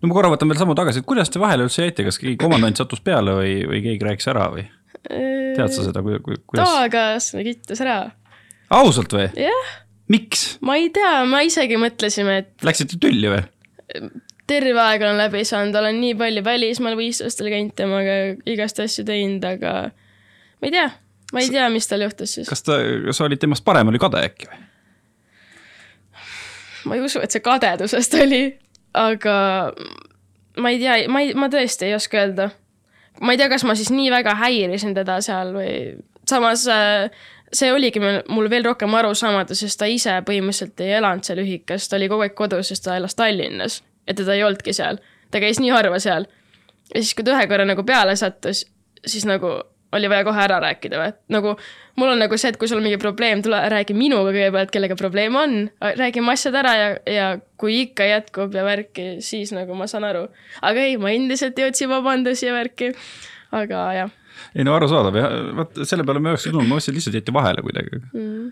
[0.00, 2.38] no ma korra võtan veel sammu tagasi, et kuidas te vahele üldse jäite, kas keegi
[2.40, 4.68] komandant sattus peale või, või keegi rääkis ära või?
[5.08, 6.62] tead sa seda, kuidas?
[6.62, 7.98] tavakaaslane kittus ära.
[8.80, 9.28] ausalt või?
[9.38, 9.74] jah.
[10.12, 10.48] miks?
[10.64, 12.54] ma ei tea, ma isegi mõtlesime, et.
[12.66, 13.44] Läksite tülli või?
[14.48, 18.16] terve aeg olen läbi saanud, olen nii palju välismaal võistlustel käinud temaga,
[18.48, 20.88] igast asju teinud, aga ma ei tea,
[21.32, 22.48] ma ei tea, mis tal juhtus siis.
[22.48, 22.78] kas ta,
[23.10, 24.62] sa olid temast parem, oli kade äkki või?
[26.88, 28.42] ma ei usu, et see kadedusest oli,
[28.96, 29.36] aga
[30.58, 32.50] ma ei tea, ma ei, ma tõesti ei oska öelda.
[33.20, 35.74] ma ei tea, kas ma siis nii väga häirisin teda seal või
[36.28, 37.10] samas äh,
[37.52, 41.96] see oligi mul veel rohkem arusaamatu, sest ta ise põhimõtteliselt ei elanud seal ühikas, ta
[41.96, 45.00] oli kogu aeg kodus, sest ta elas Tallinnas ja teda ei olnudki seal.
[45.30, 46.26] ta käis nii harva seal.
[46.94, 48.66] ja siis, kui ta ühe korra nagu peale sattus,
[49.06, 49.58] siis nagu
[49.92, 51.54] oli vaja kohe ära rääkida või, et nagu
[51.98, 54.98] mul on nagu see, et kui sul on mingi probleem, tule räägi minuga kõigepealt, kellega
[54.98, 57.26] probleem on, räägime asjad ära ja, ja
[57.60, 60.26] kui ikka jätkub ja värki, siis nagu ma saan aru.
[60.62, 62.92] aga ei, ma endiselt jõudsin vabandusi ja värki,
[63.56, 64.16] aga jah.
[64.54, 67.20] ei no arusaadav jah, vot selle peale ma ei oleks tulnud, ma mõtlesin, et lihtsalt
[67.20, 68.02] jäite vahele kuidagi.
[68.12, 68.50] Mm..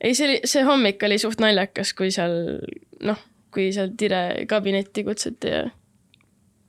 [0.00, 2.40] ei, see oli, see hommik oli suht naljakas, kui seal
[3.06, 5.62] noh kui seal Tire kabinetti kutsuti ja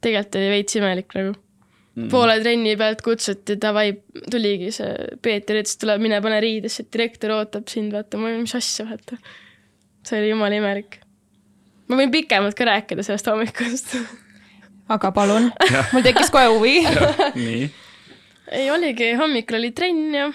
[0.04, 1.36] tegelikult oli veits imelik nagu
[1.96, 2.10] mm..
[2.12, 3.92] poole trenni pealt kutsuti, davai,
[4.32, 4.92] tuligi see
[5.24, 9.20] Peeter ütles, tule mine pane riidesse, direktor ootab sind, vaata, ma olin, mis asja, vaata.
[10.08, 11.00] see oli jumala imelik.
[11.90, 13.96] ma võin pikemalt ka rääkida sellest hommikust
[14.96, 15.52] aga palun,
[15.94, 16.82] mul tekkis kohe huvi
[17.38, 17.70] nii.
[18.52, 20.28] ei, oligi, hommikul oli trenn ja,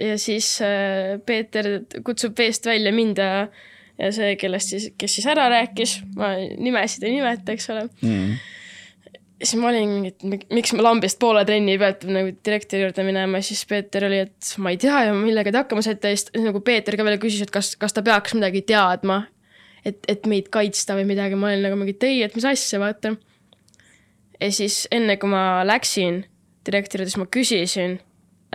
[0.00, 3.48] ja siis äh, Peeter kutsub veest välja mind ja
[3.96, 8.34] ja see, kellest siis, kes siis ära rääkis, ma nimesid ei nimeta, eks ole mm.
[9.42, 13.40] Siis ma olin mingi, et miks ma lambist poole trenni pealt nagu direktori juurde minema,
[13.44, 16.62] siis Peeter oli, et ma ei tea ju, millega te hakkama saite ja siis nagu
[16.64, 19.24] Peeter ka veel küsis, et kas, kas ta peaks midagi teadma.
[19.86, 22.80] et, et meid kaitsta või midagi, ma olin nagu mingi, et ei, et mis asja,
[22.82, 23.14] vaata.
[24.40, 26.24] ja siis enne, kui ma läksin
[26.66, 27.98] direktori juurde, siis ma küsisin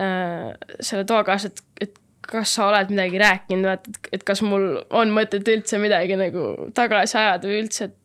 [0.02, 1.98] äh, selle toakaaslase, et, et
[2.32, 7.18] kas sa oled midagi rääkinud, vaata, et kas mul on mõtet üldse midagi nagu tagasi
[7.22, 7.98] ajada või üldse, et.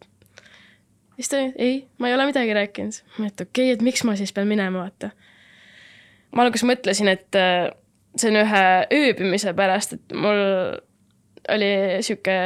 [1.18, 3.02] Siis ta, ei, ma ei ole midagi rääkinud.
[3.18, 5.12] ma, et okei okay,, et miks ma siis pean minema, vaata.
[6.36, 7.70] ma alguses mõtlesin, et äh,
[8.18, 10.42] see on ühe ööbimise pärast, et mul
[11.54, 11.72] oli
[12.06, 12.38] sihuke,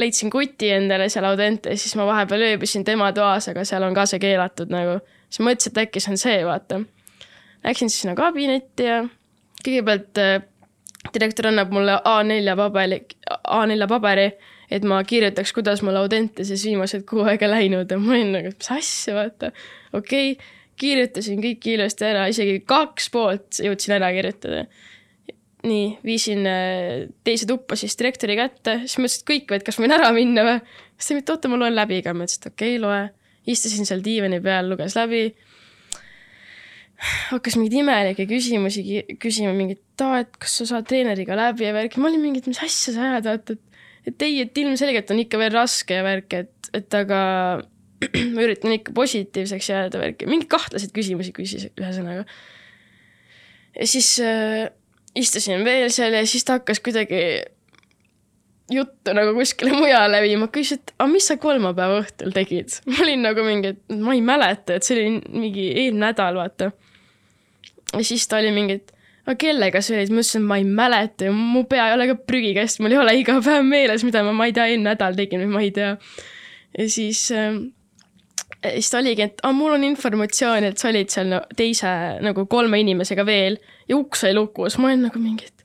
[0.00, 4.06] leidsin kuti endale seal Audentes, siis ma vahepeal ööbisin tema toas, aga seal on ka
[4.10, 5.00] see keelatud nagu.
[5.28, 6.80] siis mõtlesin, et äkki see on see, vaata.
[7.64, 9.02] Läksin siis sinna kabinetti ja
[9.64, 10.40] kõigepealt äh,
[11.14, 14.30] direktor annab mulle A4 paberi, A4 paberi,
[14.70, 18.60] et ma kirjutaks, kuidas mul Audentases viimased kuu aega läinud ja ma olin nagu, et
[18.60, 19.52] mis asja, vaata.
[19.92, 24.64] okei okay,, kirjutasin kõik ilusti ära, isegi kaks poolt jõudsin ära kirjutada.
[25.66, 29.84] nii, viisin äh, teise tuppa siis direktori kätte, siis mõtlesin, et kõik, et kas ma
[29.84, 30.58] võin ära minna või.
[30.96, 33.02] siis ta ütles, et oota, ma loen läbi ka, ma ütlesin, et okei okay,, loe.
[33.50, 35.24] istusin seal diivani peal, luges läbi
[37.30, 38.84] hakkas mingeid imelikke küsimusi
[39.20, 42.50] küsima, mingit, aa, et kas sa saad treeneriga läbi ja värki, ma olin mingi, et
[42.50, 43.69] mis asja sa ajad, vaata, et,
[44.08, 47.20] et ei, et ilmselgelt on ikka veel raske ja värk, et, et aga
[48.34, 52.26] ma üritan ikka positiivseks jääda, värki, mingeid kahtlaseid küsimusi küsis, ühesõnaga.
[53.76, 54.68] ja siis äh,
[55.18, 57.22] istusin veel seal ja siis ta hakkas kuidagi
[58.70, 62.78] juttu nagu kuskile mujale viima, küsis, et aga mis sa kolmapäeva õhtul tegid?
[62.90, 66.70] ma olin nagu mingi, et ma ei mäleta, et see oli mingi eelmine nädal, vaata
[67.96, 68.92] ja siis ta oli mingi, et
[69.26, 72.08] aga kellega sa olid, ma ütlesin, et ma ei mäleta ja mu pea ei ole
[72.10, 75.18] ka prügikast, mul ei ole iga päev meeles, mida ma, ma ei tea, eelmine nädal
[75.18, 75.92] tegin või ma ei tea.
[76.78, 77.60] ja siis äh,,
[78.62, 81.92] siis ta oligi, et aa, mul on informatsiooni, et sa olid seal no, teise
[82.24, 85.64] nagu kolme inimesega veel ja uks oli lukus, ma olin nagu mingi, et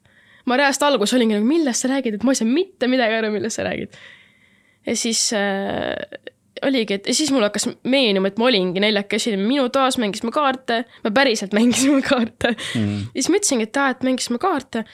[0.49, 3.33] ma reaalselt alguses olingi nagu, millest sa räägid, et ma ei saa mitte midagi aru,
[3.33, 3.99] millest sa räägid.
[4.85, 5.95] ja siis äh,
[6.67, 10.84] oligi, et ja siis mul hakkas meenuma, et ma olingi neljakesi, minu toas mängisime kaarte,
[11.04, 12.56] me päriselt mängisime kaarte.
[12.75, 13.08] Mm..
[13.12, 14.86] ja siis ma ütlesingi, et aa, et mängisime kaarte.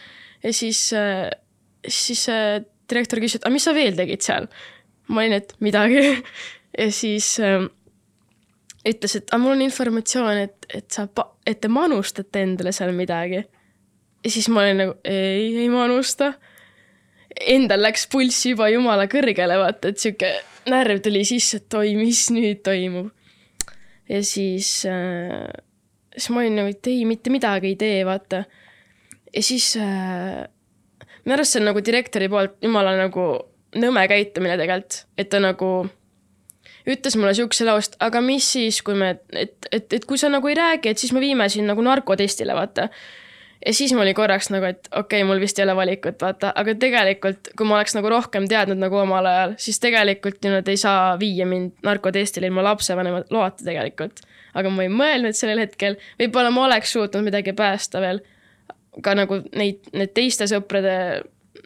[0.41, 1.27] Ja siis, äh,
[1.87, 4.49] siis äh, direktor küsis, et aga mis sa veel tegid seal?
[5.11, 6.07] ma olin, et midagi.
[6.71, 7.65] Ja siis äh,
[8.87, 11.03] ütles, et aga mul on informatsioon, et, et sa,
[11.43, 13.41] et te manustate endale seal midagi.
[14.23, 16.31] ja siis ma olin nagu ei, ei manusta
[17.39, 20.31] endal läks pulss juba jumala kõrgele, vaata, et sihuke
[20.71, 23.11] närv tuli sisse, et oi, mis nüüd toimub.
[24.11, 25.47] ja siis äh,,
[26.15, 28.43] siis ma olin nagu, et ei, mitte midagi ei tee, vaata.
[29.31, 30.43] ja siis äh,
[31.23, 33.31] minu arust see on nagu direktori poolt jumala nagu
[33.79, 35.71] nõme käitumine tegelikult, et ta nagu
[36.89, 40.49] ütles mulle siukse laust, aga mis siis, kui me, et, et, et kui sa nagu
[40.49, 42.89] ei räägi, et siis me viime sind nagu narkotestile, vaata.
[43.65, 46.51] Ja siis mul oli korraks nagu, et okei okay,, mul vist ei ole valikut, vaata,
[46.55, 50.67] aga tegelikult, kui ma oleks nagu rohkem teadnud nagu omal ajal, siis tegelikult ju nad
[50.71, 54.23] ei saa viia mind narkotestile ilma lapsevanema loata tegelikult.
[54.53, 58.23] aga ma ei mõelnud sellel hetkel, võib-olla ma oleks suutnud midagi päästa veel.
[59.03, 61.21] ka nagu neid, need teiste sõprade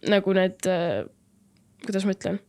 [0.10, 0.67] nagu need,
[1.86, 2.39] kuidas ma ütlen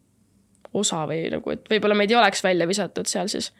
[0.77, 3.53] osa või nagu, et võib-olla meid ei oleks välja visatud seal siis.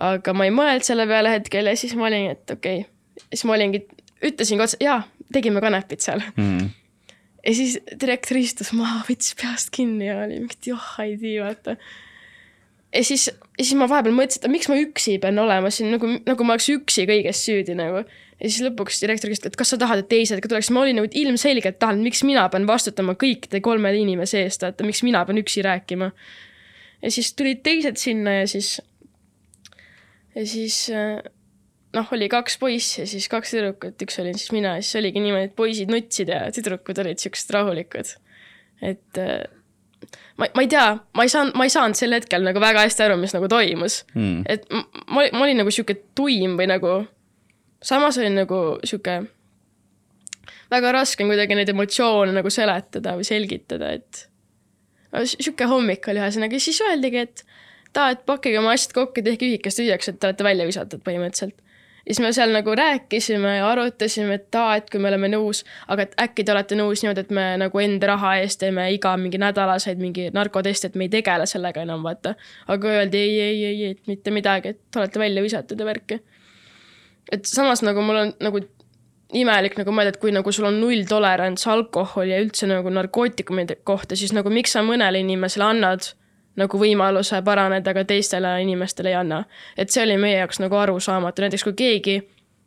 [0.00, 2.88] aga ma ei mõelnud selle peale hetkel ja siis ma olin, et okei okay.,
[3.28, 3.82] siis ma olingi,
[4.26, 5.02] ütlesingi otse, jaa,
[5.34, 6.70] tegime kanepit seal mm.
[7.46, 11.44] ja siis direktor istus maha, võttis peast kinni ja oli mingi, et joh, ei tea,
[11.44, 11.76] vaata.
[12.94, 16.10] ja siis, ja siis ma vahepeal mõtlesin, et miks ma üksi pean olema siin nagu,
[16.26, 18.04] nagu ma oleks üksi kõiges süüdi nagu
[18.42, 20.98] ja siis lõpuks direktor küsis, et kas sa tahad, et teised ka tuleks, ma olin
[20.98, 25.38] nagu ilmselgelt tahan, miks mina pean vastutama kõikide kolme inimese eest, vaata, miks mina pean
[25.42, 26.10] üksi rääkima.
[27.02, 28.80] ja siis tulid teised sinna ja siis,
[30.34, 30.88] ja siis
[31.96, 35.50] noh, oli kaks poissi ja siis kaks tüdrukut, üks olin siis mina siis oligi niimoodi,
[35.50, 38.14] et poisid nutsid ja tüdrukud olid siuksed rahulikud.
[38.82, 39.22] et
[40.36, 43.06] ma, ma ei tea, ma ei saanud, ma ei saanud sel hetkel nagu väga hästi
[43.06, 44.44] aru, mis nagu toimus mm..
[44.50, 47.02] et ma, ma olin nagu sihuke tuim või nagu
[47.82, 49.20] samas oli nagu sihuke,
[50.72, 54.26] väga raske on kuidagi neid emotsioone nagu seletada või selgitada, et
[55.34, 57.44] sihuke hommik oli ühesõnaga ja siis öeldigi, et
[57.92, 61.58] ta, et pakkige oma asjad kokku, tehke ühikest tühjaks, et te olete välja visatud põhimõtteliselt.
[62.06, 65.62] Ja siis me seal nagu rääkisime ja arutasime, et aa, et kui me oleme nõus,
[65.88, 69.14] aga et äkki te olete nõus niimoodi, et me nagu enda raha eest teeme iga
[69.16, 72.34] mingi nädalaseid mingi narkoteste, et me ei tegele sellega enam, vaata.
[72.68, 76.22] aga öeldi ei, ei, ei, et mitte midagi, et te olete välja visatud ja värki
[77.32, 78.62] et samas nagu mul on nagu
[79.32, 84.18] imelik nagu mõelda, et kui nagu sul on nulltolerants alkoholi ja üldse nagu narkootikumide kohta,
[84.18, 86.12] siis nagu miks sa mõnele inimesele annad
[86.60, 89.44] nagu võimaluse paraneda, aga teistele inimestele ei anna.
[89.76, 92.16] et see oli meie jaoks nagu arusaamatu, näiteks kui keegi,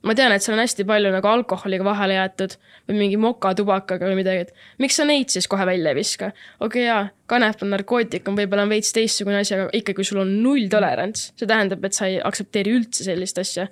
[0.05, 2.55] ma tean, et seal on hästi palju nagu alkoholiga vahele jäetud
[2.89, 6.31] või mingi mokatubakaga või midagi, et miks sa neid siis kohe välja ei viska.
[6.59, 10.23] okei okay,, jaa, kanep on narkootikum, võib-olla on veits teistsugune asi, aga ikkagi, kui sul
[10.25, 13.69] on nulltolerants, see tähendab, et sa ei aktsepteeri üldse sellist asja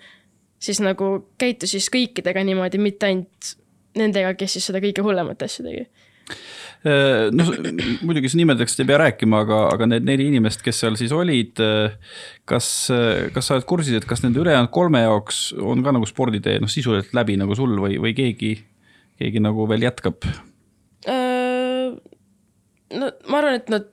[0.64, 1.10] siis nagu
[1.42, 3.54] käitus siis kõikidega niimoodi, mitte ainult
[4.00, 5.88] nendega, kes siis seda kõige hullemat asja tegi
[7.34, 7.52] noh,
[8.04, 11.62] muidugi sa nimedest ei pea rääkima, aga, aga need neli inimest, kes seal siis olid,
[11.64, 11.96] äh,
[12.50, 12.68] kas,
[13.36, 16.72] kas sa oled kursis, et kas nende ülejäänud kolme jaoks on ka nagu sporditee noh,
[16.72, 18.54] sisuliselt läbi nagu sul või, või keegi,
[19.22, 20.28] keegi nagu veel jätkab?
[21.08, 21.96] Äh,
[23.00, 23.90] no ma arvan, et nad,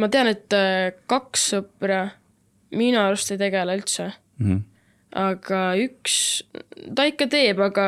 [0.00, 0.54] ma tean, et
[1.10, 2.04] kaks sõpra
[2.76, 4.46] minu arust ei tegele üldse mm.
[4.46, 4.64] -hmm
[5.16, 6.44] aga üks,
[6.94, 7.86] ta ikka teeb, aga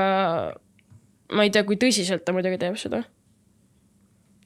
[1.35, 3.03] ma ei tea, kui tõsiselt ta muidugi teeb seda.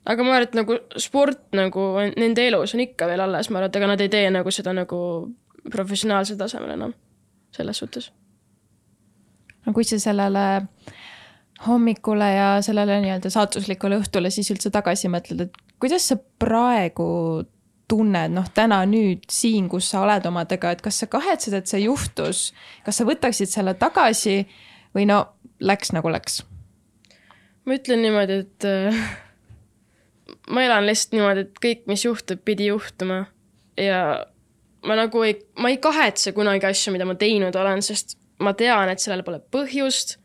[0.05, 1.87] Aga ma arvan, et nagu sport nagu
[2.17, 4.75] nende elus on ikka veel alles, ma arvan, et ega nad ei tee nagu seda
[4.77, 4.99] nagu
[5.71, 6.95] professionaalsel tasemel enam,
[7.55, 8.11] selles suhtes.
[9.67, 10.47] no kui sa sellele
[11.67, 17.07] hommikule ja sellele nii-öelda saatuslikule õhtule siis üldse tagasi mõtled, et kuidas sa praegu
[17.93, 21.85] tunned, noh, täna nüüd siin, kus sa oled omadega, et kas sa kahetsed, et see
[21.85, 22.49] juhtus,
[22.87, 24.41] kas sa võtaksid selle tagasi
[24.97, 25.25] või no
[25.63, 26.43] läks nagu läks?
[27.63, 28.67] ma ütlen niimoodi, et
[30.51, 33.25] ma elan lihtsalt niimoodi, et kõik, mis juhtub, pidi juhtuma
[33.81, 34.03] ja
[34.87, 38.91] ma nagu ei, ma ei kahetse kunagi asju, mida ma teinud olen, sest ma tean,
[38.91, 40.17] et sellel pole põhjust,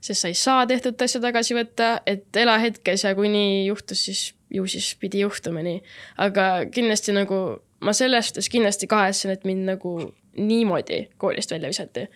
[0.00, 4.04] sest sa ei saa tehtud asja tagasi võtta, et ela hetkes ja kui nii juhtus,
[4.08, 5.82] siis ju siis pidi juhtuma nii.
[6.18, 9.94] aga kindlasti nagu ma selles suhtes kindlasti kahetsen, et mind nagu
[10.36, 12.06] niimoodi koolist välja visati.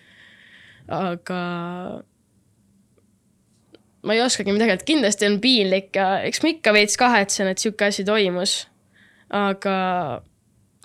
[0.87, 1.39] aga
[4.05, 7.61] ma ei oskagi midagi, et kindlasti on piinlik ja eks ma ikka veits kahetsen, et
[7.61, 8.67] sihuke asi toimus.
[9.33, 9.75] aga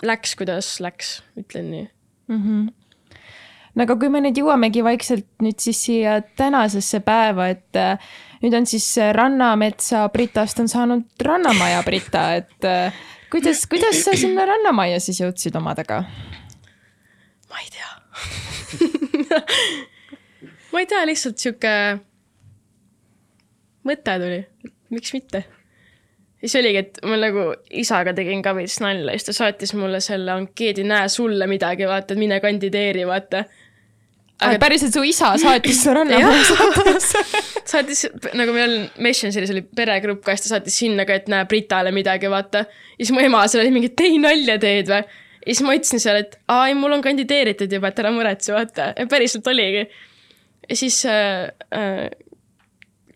[0.03, 1.87] läks, kuidas läks, ütlen nii
[2.27, 2.43] mm.
[2.43, 2.69] -hmm
[3.75, 8.11] no aga kui me nüüd jõuamegi vaikselt nüüd siis siia tänasesse päeva, et äh,
[8.43, 12.93] nüüd on siis äh, Rannametsa Britast on saanud Rannamaja Brita, et äh,
[13.31, 16.03] kuidas, kuidas sa sinna Rannamajja siis jõudsid omadega?
[17.51, 17.91] ma ei tea
[20.71, 21.75] ma ei tea, lihtsalt sihuke
[23.87, 24.43] mõte tuli,
[24.93, 25.43] miks mitte.
[26.41, 30.31] siis oligi, et ma nagu isaga tegin ka veits nalja, siis ta saatis mulle selle
[30.33, 33.45] ankeedi, näe sulle midagi, vaata, et mine kandideeri, vaata
[34.41, 37.23] aga päriselt su isa saatis su rannapoole saatesse?
[37.71, 38.05] saatis
[38.37, 41.93] nagu meil on Messengeris oli peregrupp ka, siis ta saatis sinna ka, et näe Britale
[41.95, 42.65] midagi, vaata.
[42.97, 45.03] ja siis mu ema seal oli mingi, et ei nalja teed või.
[45.03, 48.53] ja siis ma ütlesin seal, et aa ei, mul on kandideeritud juba, et ära muretse,
[48.55, 48.91] vaata.
[48.97, 49.85] ja päriselt oligi.
[50.67, 52.07] ja siis äh, äh,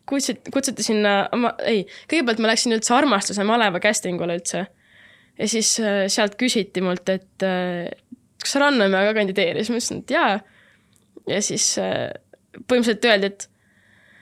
[0.10, 4.66] kutsuti, kutsuti sinna, ma, ei, kõigepealt ma läksin üldse armastuse maleva casting ule üldse.
[5.40, 7.90] ja siis äh, sealt küsiti mult, et äh,
[8.42, 10.38] kas Rannamäe ka kandideeris, ma ütlesin, et jaa.
[11.30, 12.12] ja siis äh,
[12.56, 13.48] põhimõtteliselt öeldi, et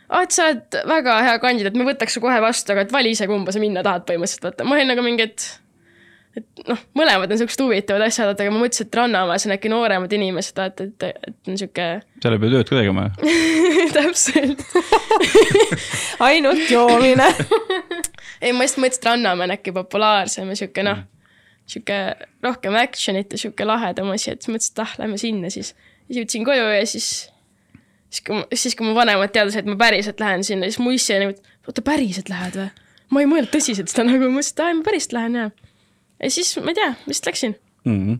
[0.09, 3.13] aa, et sa oled väga hea kandidaat, me võtaks su kohe vastu, aga et vali
[3.15, 4.67] ise, kumba sa minna tahad põhimõtteliselt, vaata.
[4.67, 5.49] ma olin nagu mingi, et
[6.37, 10.13] et noh, mõlemad on siuksed huvitavad asjad, aga ma mõtlesin, et Rannamaas on äkki nooremad
[10.17, 11.87] inimesed, vaata, et, et on sihuke,
[12.23, 13.33] seal ei pea tööd ka tegema ju.
[13.93, 14.63] täpselt.
[16.27, 17.29] ainult joomine.
[18.43, 21.03] ei, ma just mõtlesin, et Rannamäe on äkki populaarsem ja sihuke noh,
[21.69, 21.99] sihuke
[22.43, 25.73] rohkem action'it ja sihuke lahedam asi, et siis mõtlesin, et ah, lähme sinna siis.
[26.07, 27.09] siis jõudsin koju ja siis,
[28.09, 31.13] siis kui, siis kui mu vanemad teadsid, et ma päriselt lähen sinna, siis mu issi
[31.15, 32.71] oli nagu, et oota, päriselt lähed või?
[33.13, 35.49] ma ei mõelnud tõsiselt seda nagu, ma mõtlesin, et aa, ma päriselt lähen ja.
[36.23, 37.55] Ja siis ma ei tea, lihtsalt läksin.
[37.85, 38.13] Mhm.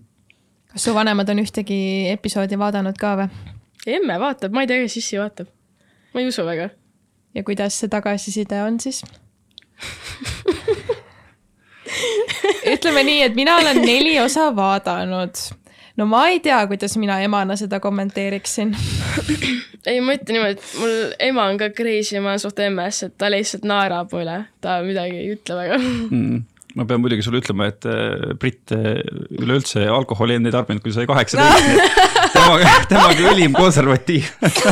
[0.73, 1.79] kas su vanemad on ühtegi
[2.11, 3.27] episoodi vaadanud ka või?
[3.87, 5.47] emme vaatab, ma ei tea, kes issi vaatab.
[6.13, 6.69] ma ei usu väga.
[7.35, 9.03] ja kuidas see tagasiside on siis?
[12.73, 15.35] ütleme nii, et mina olen neli osa vaadanud.
[15.97, 18.75] no ma ei tea, kuidas mina emana seda kommenteeriksin.
[19.85, 23.17] ei, ma ütlen niimoodi, et mul ema on ka crazy, ma olen suht emmes, et
[23.17, 25.79] ta lihtsalt naerab üle, ta midagi ei ütle väga.
[26.09, 26.41] Mm.
[26.77, 29.01] Ma pean muidugi sulle ütlema, et äh, Brit äh,
[29.37, 34.29] üleüldse alkoholi enne ei tarbinud, kui sai kaheksateist, nii et tema, temagi ülim konservatiiv.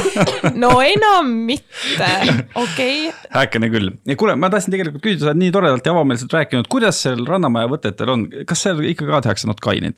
[0.63, 2.09] no enam mitte,
[2.57, 3.29] okei okay..
[3.35, 3.91] häkene küll.
[4.09, 7.21] ja kuule, ma tahtsin tegelikult küsida, sa oled nii toredalt ja avameelselt rääkinud, kuidas seal
[7.27, 9.97] Rannamaja võtetel on, kas seal ikka ka tehakse notkaineid?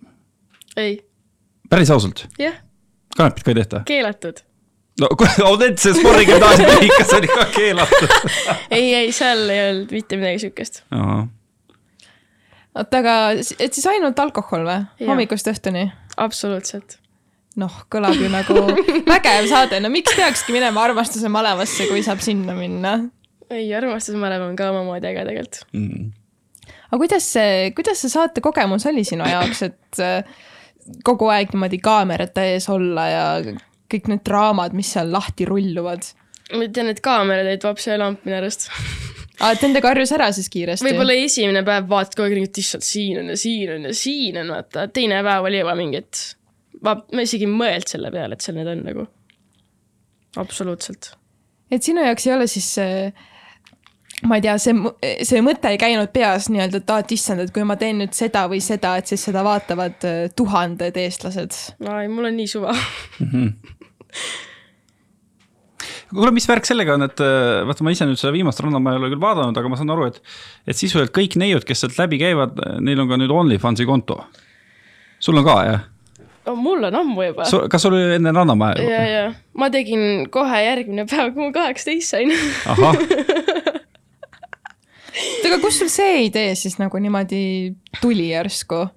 [0.79, 0.97] ei,
[1.71, 2.57] päris ausalt, jah,
[3.15, 3.83] kanepit ka ei tehta?
[3.87, 4.41] keelatud.
[4.99, 8.19] no kuule, Audentse spordigümnaasiumi ühikas oli ka keelatud.
[8.67, 10.83] ei, ei, seal ei olnud mitte midagi siukest.
[12.75, 15.07] oota, aga et siis ainult alkohol või?
[15.07, 15.87] Hommikust õhtuni?
[16.21, 16.97] absoluutselt.
[17.59, 18.65] noh, kõlab ju nagu
[19.13, 22.97] vägev saade, no miks peakski minema armastuse malevasse, kui saab sinna minna?
[23.53, 25.61] ei, armastusmalev on ka omamoodi äge tegelikult.
[25.77, 26.09] Mm.
[26.89, 30.41] aga kuidas see, kuidas see saate kogemus oli sinu jaoks, et äh,
[31.05, 33.23] kogu aeg niimoodi kaamerate ees olla ja
[33.93, 36.09] kõik need draamad, mis seal lahti rulluvad?
[36.53, 38.69] ma tean, et kaamerad olid vapsi ja lamp minu arust.
[39.39, 40.85] aa, et nendega harjus ära siis kiiresti?
[40.87, 44.39] võib-olla esimene päev vaatad kogu aeg et issand, siin on ja siin on ja siin
[44.43, 44.87] on, vaata.
[44.93, 46.23] teine päev oli juba mingi, et
[46.85, 49.05] ma, ma isegi ei mõelnud selle peale, et seal need on nagu.
[50.41, 51.13] absoluutselt.
[51.71, 52.97] et sinu jaoks ei ole siis see
[54.27, 54.73] ma ei tea, see,
[55.27, 58.15] see mõte ei käinud peas nii-öelda, et aa, et issand, et kui ma teen nüüd
[58.15, 61.59] seda või seda, et siis seda vaatavad äh, tuhanded eestlased.
[61.83, 62.75] no ei, mul on nii suva.
[66.13, 69.03] kuule, mis värk sellega on, et äh, vaata, ma ise nüüd seda viimast Rannamaja ei
[69.03, 70.21] ole küll vaadanud, aga ma saan aru, et,
[70.67, 74.21] et sisuliselt kõik neiud, kes sealt läbi käivad, neil on ka nüüd OnlyFansi konto.
[75.23, 75.81] sul on ka jah?
[76.45, 77.47] no mul on ammu juba.
[77.71, 79.23] kas sul oli enne Rannamaja ja, ja
[79.57, 82.33] ma tegin kohe järgmine päev, kui ma kaheksateist sain.
[82.67, 82.97] ahah,
[85.13, 87.43] oota, aga kust sul see idee siis nagu niimoodi
[88.01, 88.87] tuli järsku?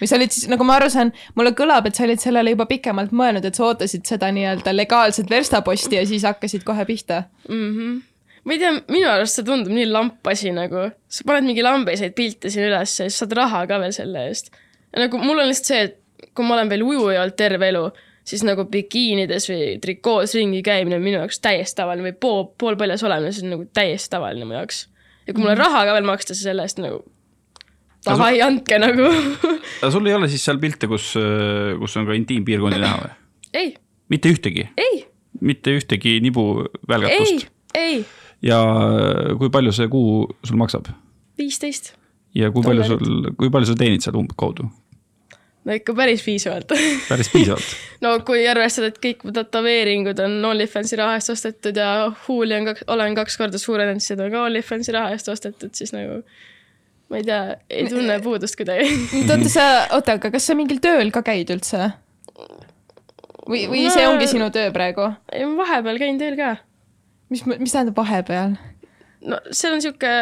[0.00, 2.68] Või sa olid siis, nagu ma aru saan, mulle kõlab, et sa olid sellele juba
[2.70, 7.24] pikemalt mõelnud, et sa ootasid seda nii-öelda legaalset verstaposti ja siis hakkasid kohe pihta.
[7.48, 7.70] mm.
[7.76, 8.00] -hmm.
[8.44, 12.14] ma ei tea, minu arust see tundub nii lamp asi nagu, sa paned mingi lambiseid
[12.14, 14.52] pilte siin ülesse ja siis saad raha ka veel selle eest.
[14.96, 15.98] nagu mul on lihtsalt see, et
[16.34, 17.84] kui ma olen veel ujuja olnud terve elu,
[18.28, 23.04] siis nagu bikiinides või trikoos ringi käimine on minu jaoks täiesti tavaline või pool, poolpaljas
[23.06, 24.86] olemine, see on nagu täiesti tavaline mu jaoks.
[25.26, 27.04] ja kui mulle raha ka veel makstakse selle eest nagu,
[28.08, 29.10] davai, andke nagu.
[29.82, 31.12] aga sul ei ole siis seal pilte, kus,
[31.82, 33.12] kus on ka intiimpiirkondi näha või?
[33.58, 33.74] ei,
[34.12, 35.04] mitte ühtegi, ei,
[35.44, 37.46] mitte ühtegi nibu ei välgatust?,
[37.78, 38.02] ei,
[38.44, 38.58] ja
[39.38, 40.90] kui palju see kuu sul maksab?
[41.38, 41.94] viisteist.
[42.36, 44.68] ja kui palju sul, kui palju sa teenid seal umbkaudu?
[45.68, 46.72] no ikka päris piisavalt
[47.08, 47.72] päris piisavalt.
[48.04, 51.90] no kui arvestada, et kõik mu tätoveeringud on OnlyFansi raha eest ostetud ja
[52.26, 55.74] huuli on kaks, olen kaks korda suurenenud, siis need on ka OnlyFansi raha eest ostetud,
[55.76, 56.22] siis nagu
[57.08, 57.40] ma ei tea,
[57.72, 58.88] ei tunne puudust kuidagi.
[59.22, 59.64] oota, sa,
[59.96, 61.90] oota, aga kas sa mingil tööl ka käid üldse?
[63.48, 65.08] või, või see ongi sinu töö praegu?
[65.32, 66.56] ei, ma vahepeal käin tööl ka.
[67.32, 68.58] mis, mis tähendab vahepeal?
[69.24, 70.12] no seal on sihuke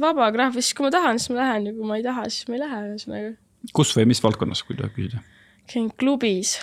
[0.00, 2.48] vaba graafik, siis kui ma tahan, siis ma lähen ja kui ma ei taha, siis
[2.48, 3.32] ma ei lähe, ühesõnaga.
[3.76, 5.24] kus või mis valdkonnas, kui tohib küsida?
[5.70, 6.56] käin klubis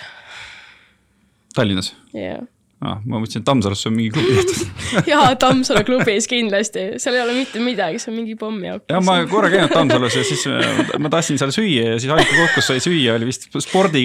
[1.56, 2.42] Tallinnas ja
[2.84, 5.06] ah,, ma mõtlesin, et Tammsalus on mingi klubi tehtud.
[5.12, 8.86] jaa, Tammsalu klubis kindlasti, seal ei ole mitte midagi, see on mingi pommiauk.
[8.90, 12.34] ja ma korra käinud Tammsalus ja siis äh, ma tahtsin seal süüa ja siis ainuke
[12.34, 14.04] koht, kus sai süüa, oli vist spordi,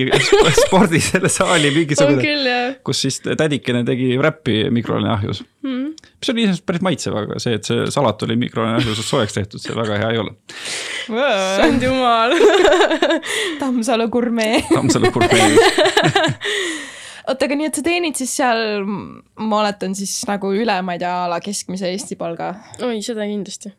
[0.64, 2.34] spordi selle saali mingisugune.
[2.48, 5.86] jah kus siis tädikene tegi räppi mikrolaineahjus mm..
[6.20, 9.76] mis oli iseenesest päris maitsev, aga see, et see salat oli mikrolaineahjus soojaks tehtud, see
[9.78, 10.34] väga hea ei ole.
[11.08, 12.36] issand jumal.
[13.62, 14.64] Tammsalu gurmee.
[14.74, 15.52] Tammsalu gurmee.
[17.28, 21.02] oota, aga nii, et sa teenid siis seal, ma oletan siis nagu üle, ma ei
[21.02, 22.54] tea, a la keskmise Eesti palga
[22.84, 23.74] oi, seda kindlasti.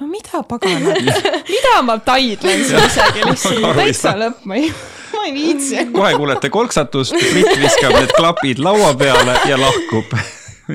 [0.00, 1.02] no mida paganat,
[1.54, 4.70] mida ma taidlen siin isegi lihtsalt, täitsa lõpp, ma ei,
[5.16, 5.88] ma ei viitsi.
[5.94, 10.16] kohe kuulete kolksatust, Brit viskab need klapid laua peale ja lahkub.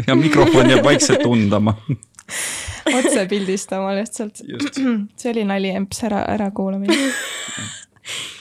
[0.07, 1.77] ja mikrofon jääb vaikselt undama.
[2.91, 4.43] otse pildistama lihtsalt.
[4.43, 4.81] just,
[5.19, 6.97] see oli nali, emps, ära, ära kuula mind.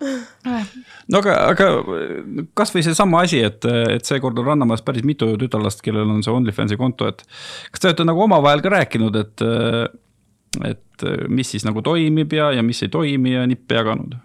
[1.12, 1.68] no aga, aga
[2.58, 3.64] kasvõi seesama asi, et,
[3.96, 7.24] et seekord on Rannamajas päris mitu tütarlast, kellel on see OnlyFansi konto, et
[7.70, 9.46] kas te olete nagu omavahel ka rääkinud, et,
[10.68, 14.18] et mis siis nagu toimib ja, ja mis ei toimi ja nippe jaganud?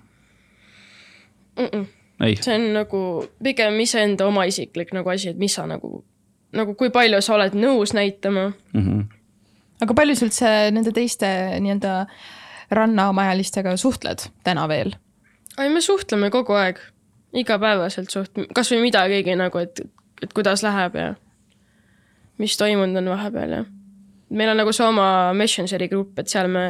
[2.21, 3.01] ei, see on nagu
[3.43, 6.01] pigem iseenda oma isiklik nagu asi, et mis sa nagu,
[6.55, 8.51] nagu kui palju sa oled nõus näitama.
[8.73, 9.03] mm -hmm.
[9.81, 11.27] aga palju sa üldse nende teiste
[11.59, 12.05] nii-öelda
[12.71, 14.95] rannaomajalistega suhtled täna veel?
[15.59, 16.79] ei, me suhtleme kogu aeg,
[17.33, 19.81] igapäevaselt suht-, kasvõi midagigi nagu, et,
[20.23, 21.13] et kuidas läheb ja
[22.41, 23.61] mis toimunud on vahepeal ja
[24.31, 26.65] meil on nagu see oma Messengeri grupp, et seal me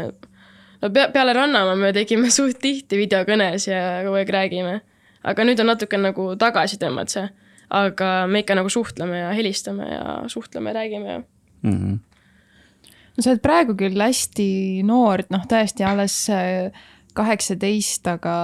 [0.81, 4.79] no pea, peale Rannamaa me tegime suht tihti videokõnes ja kogu aeg räägime.
[5.23, 7.27] aga nüüd on natuke nagu tagasi tõmmanud see,
[7.69, 11.21] aga me ikka nagu suhtleme ja helistame ja suhtleme, räägime ja
[11.63, 11.97] Mm -hmm.
[13.17, 16.71] no sa oled praegu küll hästi noor, noh tõesti alles äh,
[17.17, 18.35] kaheksateist, aga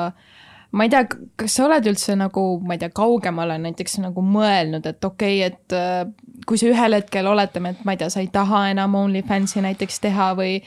[0.71, 1.05] ma ei tea,
[1.39, 5.53] kas sa oled üldse nagu, ma ei tea, kaugemale näiteks nagu mõelnud, et okei okay,,
[5.53, 6.03] et äh,
[6.47, 10.03] kui sa ühel hetkel oletame, et ma ei tea, sa ei taha enam OnlyFansi näiteks
[10.03, 10.61] teha või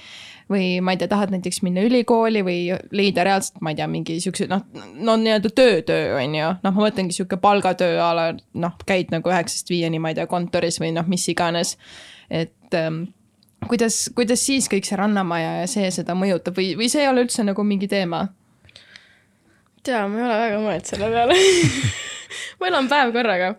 [0.51, 2.59] või ma ei tea, tahad näiteks minna ülikooli või
[2.97, 4.65] leida reaalselt, ma ei tea, mingi siukse noh,
[4.99, 9.31] no nii-öelda töötöö on ju, noh, ma mõtlengi sihuke palgatöö a la noh, käid nagu
[9.31, 11.77] üheksast viieni, ma ei tea, kontoris või noh, mis iganes.
[12.31, 13.05] et ähm,
[13.69, 17.27] kuidas, kuidas siis kõik see Rannamaja ja see seda mõjutab või, või see ei ole
[17.27, 18.29] üldse nagu mingi teema?
[19.83, 21.37] tea, ma ei ole väga mõelnud selle peale
[22.61, 23.55] ma elan päev korraga.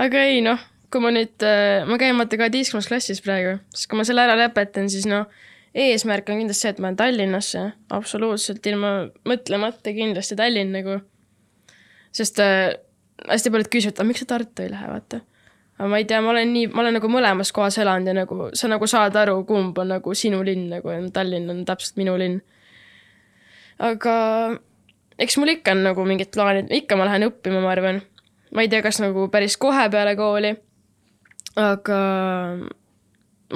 [0.00, 0.60] aga ei noh,
[0.92, 1.46] kui ma nüüd,
[1.88, 5.30] ma käin vaata kaheteistkümnes klassis praegu, siis kui ma selle ära lõpetan, siis noh,
[5.76, 7.64] eesmärk on kindlasti see, et ma lähen Tallinnasse,
[7.94, 8.92] absoluutselt ilma
[9.28, 11.00] mõtlemata kindlasti Tallinn nagu.
[12.16, 12.74] sest äh,
[13.28, 15.20] hästi paljud küsivad, aga miks sa Tartu ei lähe, vaata.
[15.88, 18.68] Ma ei tea, ma olen nii, ma olen nagu mõlemas kohas elanud ja nagu sa
[18.68, 22.40] nagu saad aru, kumb on nagu sinu linn nagu ja Tallinn on täpselt minu linn.
[23.78, 24.16] aga
[25.20, 28.02] eks mul ikka on nagu mingid plaanid, ikka ma lähen õppima, ma arvan.
[28.54, 30.54] ma ei tea, kas nagu päris kohe peale kooli,
[31.60, 32.00] aga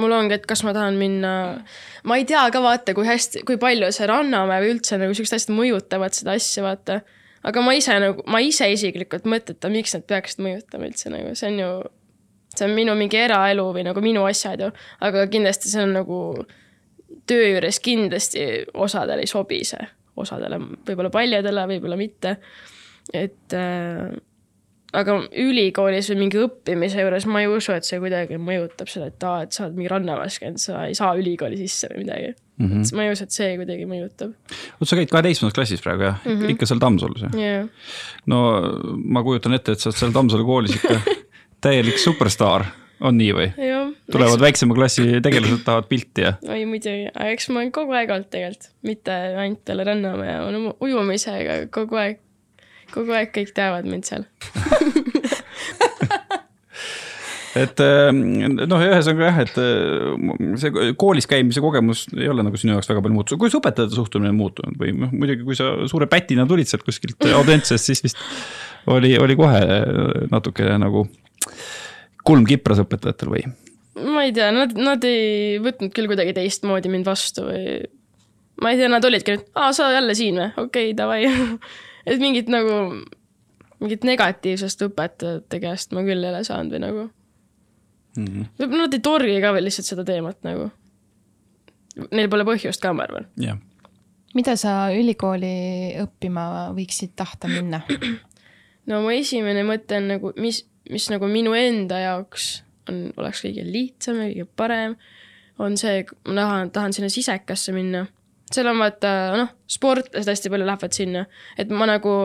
[0.00, 1.32] mul ongi, et kas ma tahan minna,
[2.06, 5.38] ma ei tea ka vaata, kui hästi, kui palju see Rannamäe või üldse nagu siuksed
[5.38, 7.00] asjad mõjutavad seda asja, vaata.
[7.44, 11.52] aga ma ise nagu, ma ise isiklikult mõteta, miks nad peaksid mõjutama üldse nagu, see
[11.52, 11.70] on ju,
[12.58, 14.70] see on minu mingi eraelu või nagu minu asjad ju,
[15.06, 16.18] aga kindlasti see on nagu
[17.28, 18.44] töö juures kindlasti
[18.74, 19.88] osadele ei sobi see,
[20.20, 22.36] osadele võib-olla paljudele, võib-olla mitte.
[23.12, 24.14] et äh,
[24.94, 29.26] aga ülikoolis või mingi õppimise juures ma ei usu, et see kuidagi mõjutab seda, et
[29.26, 32.68] aa, et sa oled mingi rannaväes käinud, sa ei saa ülikooli sisse või midagi mm.
[32.68, 32.94] -hmm.
[32.96, 36.38] ma ei usu, et see kuidagi mõjutab oot, sa käid kaheteistkümnendas klassis praegu jah mm,
[36.38, 36.54] -hmm.
[36.54, 37.36] ikka seal Tammsalus jah?
[37.38, 37.68] yeah..
[38.30, 38.40] no
[38.94, 41.00] ma kujutan ette, et sa oled seal Tammsalu koolis ikka
[41.64, 42.66] täielik superstaar,
[43.04, 43.48] on nii või?
[43.58, 47.96] jah, tulevad väiksema klassi tegelased, tahavad pilti ja oi muidugi, aga eks ma olen kogu
[47.96, 50.40] aeg olnud tegelikult, mitte ainult peale Rannamäe ja
[50.84, 52.20] ujumisega kogu aeg,
[52.94, 54.24] kogu aeg kõik teavad mind seal.
[57.64, 62.90] et noh, ühesõnaga jah, et äh, see koolis käimise kogemus ei ole nagu sinu jaoks
[62.90, 66.48] väga palju muutunud, kuidas õpetajate suhtumine on muutunud või noh, muidugi kui sa suure pätina
[66.50, 68.18] tulid sealt kuskilt Audentsest, siis vist
[68.90, 69.60] oli, oli kohe
[70.32, 71.06] natuke nagu
[72.24, 73.44] kulm kipras õpetajatel või?
[74.04, 77.64] ma ei tea, nad, nad ei võtnud küll kuidagi teistmoodi mind vastu või
[78.62, 81.26] ma ei tea, nad olidki nüüd, aa, sa jälle siin või, okei okay,, davai.
[82.10, 82.78] et mingit nagu,
[83.82, 87.04] mingit negatiivsest õpetajate käest ma küll ei ole saanud või nagu
[88.16, 88.50] mm -hmm..
[88.58, 90.70] võib-olla nad ei torgi ka veel lihtsalt seda teemat nagu.
[92.10, 93.28] Neil pole põhjust ka, ma arvan.
[93.38, 93.58] jah,
[94.34, 97.84] mida sa ülikooli õppima võiksid tahta minna?
[98.90, 102.48] no mu esimene mõte on nagu, mis, mis nagu minu enda jaoks
[102.90, 104.96] on, oleks kõige lihtsam ja kõige parem,
[105.62, 108.06] on see, ma tahan, tahan sinna sisekasse minna.
[108.52, 111.24] seal on vaata, noh, sportlased hästi palju lähevad sinna,
[111.58, 112.16] et ma nagu,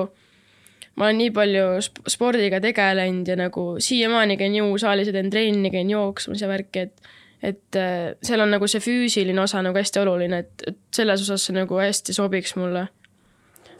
[0.95, 5.71] ma olen nii palju sp spordiga tegelenud ja nagu siiamaani käin jõusaalis ja teen trenni,
[5.73, 10.01] käin jooksmas ja värki, et et äh, seal on nagu see füüsiline osa nagu hästi
[10.01, 12.89] oluline, et, et selles osas see nagu hästi sobiks mulle.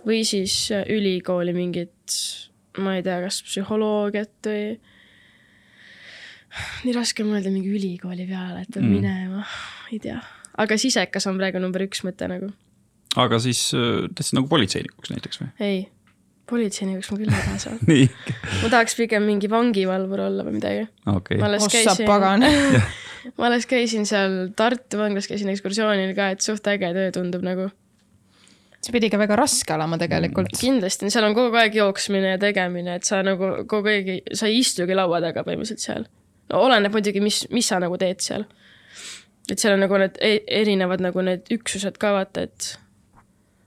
[0.07, 2.15] või siis äh, ülikooli mingit
[2.77, 4.63] ma ei tea, kas psühholoogiat või
[6.85, 8.95] nii raske on mõelda mingi ülikooli peale, et peab Mm.
[8.95, 9.43] minema,
[9.93, 10.19] ei tea.
[10.57, 12.51] aga sisekas on praegu number üks mõte nagu.
[13.15, 15.49] aga siis äh, tahtsid nagu politseinikuks näiteks või?
[15.59, 15.83] ei,
[16.49, 17.79] politseinikuks ma küll ei taha saada.
[17.91, 18.07] nii,
[18.63, 20.87] ma tahaks pigem mingi vangivalvur olla või midagi.
[21.05, 21.45] okei ma.
[21.51, 22.45] alles ossa käisin, pagan.
[23.37, 27.69] ma alles käisin seal Tartu vanglas, käisin ekskursioonil ka, et suht äge töö tundub nagu.
[28.79, 30.53] See pidi ka väga raske olema tegelikult.
[30.59, 34.61] kindlasti, seal on kogu aeg jooksmine ja tegemine, et sa nagu kogu aeg, sa ei
[34.63, 36.07] istugi laua taga põhimõtteliselt seal.
[36.49, 38.47] no oleneb muidugi, mis, mis sa nagu teed seal.
[39.49, 42.71] et seal on nagu need e- erinevad nagu need üksused ka vaata, et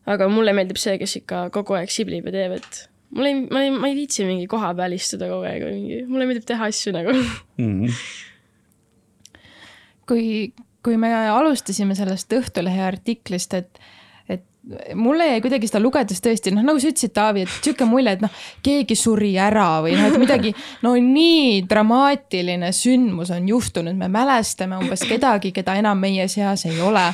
[0.09, 2.83] aga mulle meeldib see, kes ikka kogu aeg siblib ja teeb, et
[3.13, 6.03] mul ei, ma ei, ma ei viitsi mingi koha peal istuda kogu aeg või mingi,
[6.09, 7.15] mulle meeldib teha asju nagu.
[7.61, 7.97] Mhm.
[10.09, 10.27] kui,
[10.85, 13.83] kui me alustasime sellest Õhtulehe artiklist, et
[14.95, 18.23] mulle jäi kuidagi seda lugedes tõesti noh, nagu sa ütlesid, Taavi, et sihuke mulje, et
[18.23, 18.31] noh,
[18.63, 20.53] keegi suri ära või noh, et midagi
[20.85, 26.79] no nii dramaatiline sündmus on juhtunud, me mälestame umbes kedagi, keda enam meie seas ei
[26.81, 27.05] ole.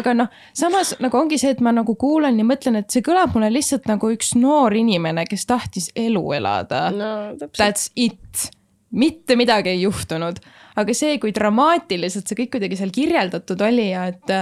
[0.00, 3.36] aga noh, samas nagu ongi see, et ma nagu kuulan ja mõtlen, et see kõlab
[3.36, 7.14] mulle lihtsalt nagu üks noor inimene, kes tahtis elu elada no.
[7.58, 8.48] That's it,
[8.96, 10.40] mitte midagi ei juhtunud,
[10.80, 14.34] aga see, kui dramaatiliselt see kõik kuidagi seal kirjeldatud oli ja et,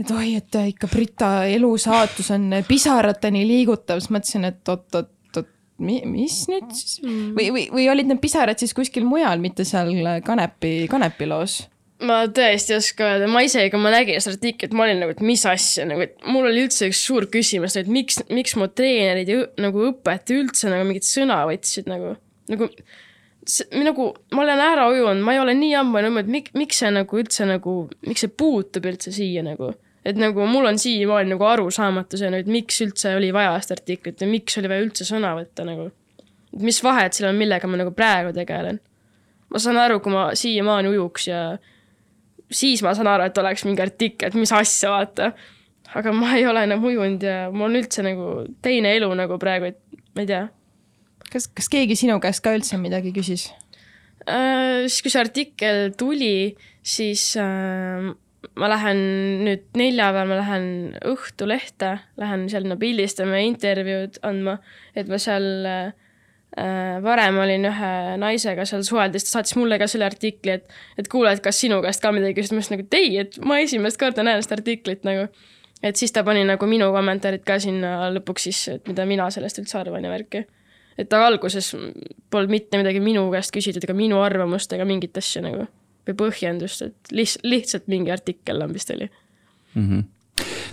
[0.00, 5.52] et oi, et ikka Brita elu saatus on pisarateni liigutav, siis mõtlesin, et oot-oot, oot,
[5.84, 6.98] mis nüüd siis?
[7.04, 9.92] Või, või, või olid need pisarad siis kuskil mujal, mitte seal
[10.24, 11.62] Kanepi, Kanepi loos?
[12.04, 15.14] ma tõesti ei oska öelda, ma isegi, kui ma nägin seda artiklit, ma olin nagu,
[15.14, 18.68] et mis asja nagu, et mul oli üldse üks suur küsimus, et miks, miks mu
[18.68, 22.16] treenerid ja nagu õpetajad üldse nagu mingit sõna võtsid nagu,
[22.50, 22.68] nagu
[23.76, 26.90] nagu ma olen ära ujunud, ma ei ole nii ammu enam, et mik, miks see
[26.94, 27.74] nagu üldse nagu,
[28.06, 29.74] miks see puutub üldse siia nagu.
[30.04, 34.20] et nagu mul on siiamaani nagu arusaamatu see nüüd, miks üldse oli vaja seda artiklit
[34.20, 35.90] või miks oli vaja üldse sõna võtta nagu.
[36.60, 38.80] mis vahet seal on, millega ma nagu praegu tegelen.
[39.50, 41.44] ma saan aru, kui ma siiamaani ujuks ja
[42.50, 45.32] siis ma saan aru, et oleks mingi artikkel, et mis asja, vaata.
[45.94, 49.72] aga ma ei ole enam ujunud ja mul on üldse nagu teine elu nagu praegu,
[49.72, 50.46] et ma ei tea
[51.34, 53.48] kas, kas keegi sinu käest ka üldse midagi küsis?
[54.28, 54.86] äh,.
[54.86, 56.54] siis, kui see artikkel tuli,
[56.84, 58.12] siis äh,
[58.60, 59.02] ma lähen
[59.46, 60.66] nüüd neljapäeval, ma lähen
[61.10, 64.58] Õhtulehte, lähen sinna pildistama ja intervjuud andma,
[64.96, 65.92] et ma seal äh,
[67.04, 71.32] varem olin ühe naisega seal suheldes, ta saatis mulle ka selle artikli, et et kuule,
[71.34, 74.00] et kas sinu käest ka midagi küsida, ma ütlesin nagu, et ei, et ma esimest
[74.00, 75.28] korda näen seda artiklit nagu.
[75.84, 79.58] et siis ta pani nagu minu kommentaarid ka sinna lõpuks siis, et mida mina sellest
[79.60, 80.46] üldse arvan ja värki
[80.98, 81.72] et alguses
[82.30, 85.66] polnud mitte midagi minu käest küsitud ega minu arvamust ega mingit asja nagu
[86.04, 89.08] või põhjendust, et lihtsalt, lihtsalt mingi artikkel lambist oli.
[89.74, 90.02] Mhm.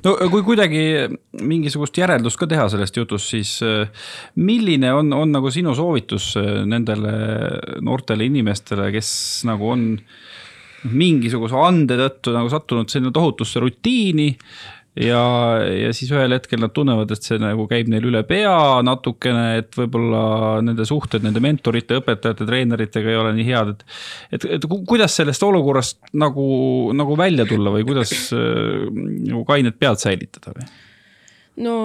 [0.05, 0.83] no kui kuidagi
[1.41, 3.87] mingisugust järeldust ka teha sellest jutust, siis äh,
[4.35, 7.13] milline on, on nagu sinu soovitus äh, nendele
[7.81, 9.11] noortele inimestele, kes
[9.49, 9.85] nagu on
[10.89, 14.31] mingisuguse ande tõttu nagu sattunud sinna tohutusse rutiini
[14.99, 15.23] ja,
[15.71, 19.77] ja siis ühel hetkel nad tunnevad, et see nagu käib neil üle pea natukene, et
[19.77, 20.23] võib-olla
[20.65, 23.85] nende suhted nende mentorite, õpetajate, treeneritega ei ole nii head, et
[24.37, 26.45] et, et ku- kuidas sellest olukorrast nagu,
[26.97, 30.67] nagu välja tulla või kuidas äh, nagu kainet pead säilitada või?
[31.63, 31.77] no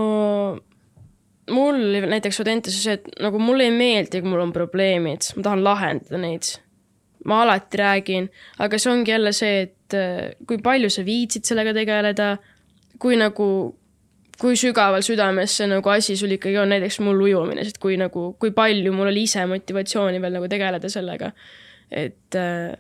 [1.54, 1.78] mul
[2.10, 6.22] näiteks Audentases see, et nagu mulle ei meeldi, kui mul on probleemid, ma tahan lahendada
[6.22, 6.56] neid.
[7.26, 8.28] ma alati räägin,
[8.62, 12.36] aga see ongi jälle see, et äh, kui palju sa viitsid sellega tegeleda,
[13.02, 13.48] kui nagu,
[14.40, 18.30] kui sügaval südames see nagu asi sul ikkagi on, näiteks mul ujumine, sest kui nagu,
[18.40, 21.32] kui palju mul oli ise motivatsiooni veel nagu tegeleda sellega.
[21.90, 22.74] et äh,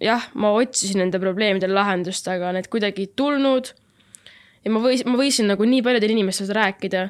[0.00, 3.72] jah, ma otsisin nende probleemidele lahendust, aga need kuidagi ei tulnud
[4.64, 7.06] ja ma võisin, ma võisin nagu nii paljudele inimestele rääkida,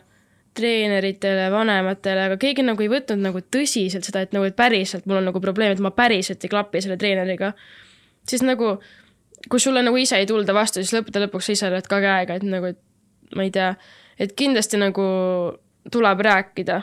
[0.59, 5.21] treeneritele, vanematele, aga keegi nagu ei võtnud nagu tõsiselt seda, et nagu, et päriselt mul
[5.21, 7.53] on nagu probleem, et ma päriselt ei klapi selle treeneriga.
[8.29, 8.79] siis nagu,
[9.49, 12.37] kui sulle nagu ise ei tulda vastu, siis lõppude lõpuks sa ise oled ka käega,
[12.37, 13.73] et nagu, et ma ei tea,
[14.21, 15.05] et kindlasti nagu
[15.91, 16.83] tuleb rääkida.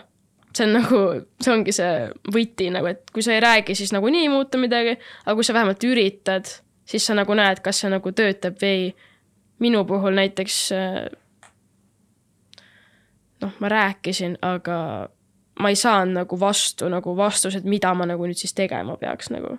[0.57, 0.99] see on nagu,
[1.43, 4.95] see ongi see võti nagu, et kui sa ei räägi, siis nagunii ei muutu midagi,
[5.25, 6.49] aga kui sa vähemalt üritad,
[6.85, 8.87] siis sa nagu näed, kas see nagu töötab või ei
[9.59, 11.03] minu puhul näiteks äh,
[13.41, 15.09] noh, ma rääkisin, aga
[15.59, 19.57] ma ei saanud nagu vastu nagu vastused, mida ma nagu nüüd siis tegema peaks nagu.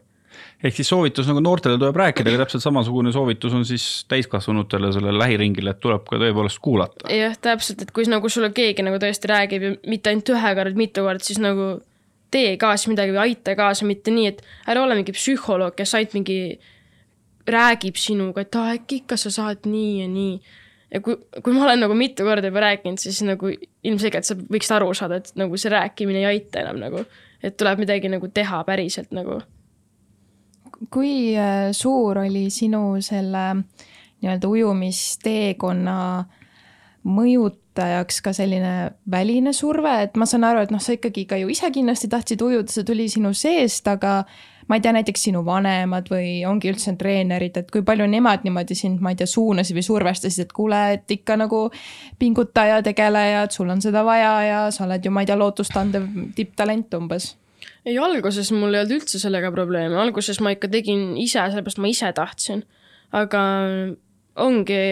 [0.62, 5.18] Ehk siis soovitus nagu noortele tuleb rääkida, aga täpselt samasugune soovitus on siis täiskasvanutele sellele
[5.18, 7.10] lähiringile, et tuleb ka tõepoolest kuulata.
[7.12, 10.74] jah, täpselt, et kui nagu sulle keegi nagu tõesti räägib ja mitte ainult ühe korra,
[10.78, 11.76] mitu korda, siis nagu
[12.30, 16.16] tee kaasa midagi või aita kaasa, mitte nii, et ära ole mingi psühholoog, kes ainult
[16.18, 16.38] mingi
[17.48, 20.34] räägib sinuga, et aa, äkki ikka sa saad nii ja nii.
[20.92, 23.50] ja kui, kui ma olen nagu mitu korda juba rääkinud, siis nagu
[23.84, 27.04] ilmselgelt sa võiksid aru saada, et nagu see rääkimine ei aita enam nagu.
[27.42, 29.40] et tuleb midagi nagu teha päriselt nagu.
[30.90, 33.44] Kui äh, suur oli sinu selle
[34.18, 35.96] nii-öelda ujumisteekonna
[37.08, 38.74] mõjutajaks ka selline
[39.10, 42.42] väline surve, et ma saan aru, et noh, sa ikkagi ka ju ise kindlasti tahtsid
[42.42, 44.20] ujuda, see tuli sinu seest, aga
[44.68, 48.76] ma ei tea, näiteks sinu vanemad või ongi üldse treenerid, et kui palju nemad niimoodi
[48.76, 51.68] sind, ma ei tea, suunasid või survestasid, et kuule, et ikka nagu
[52.20, 55.30] pinguta ja tegele ja et sul on seda vaja ja sa oled ju, ma ei
[55.30, 57.32] tea, lootustandev tipptalent umbes
[57.84, 61.90] ei, alguses mul ei olnud üldse sellega probleeme, alguses ma ikka tegin ise, sellepärast ma
[61.90, 62.64] ise tahtsin.
[63.12, 63.40] aga
[64.38, 64.82] ongi,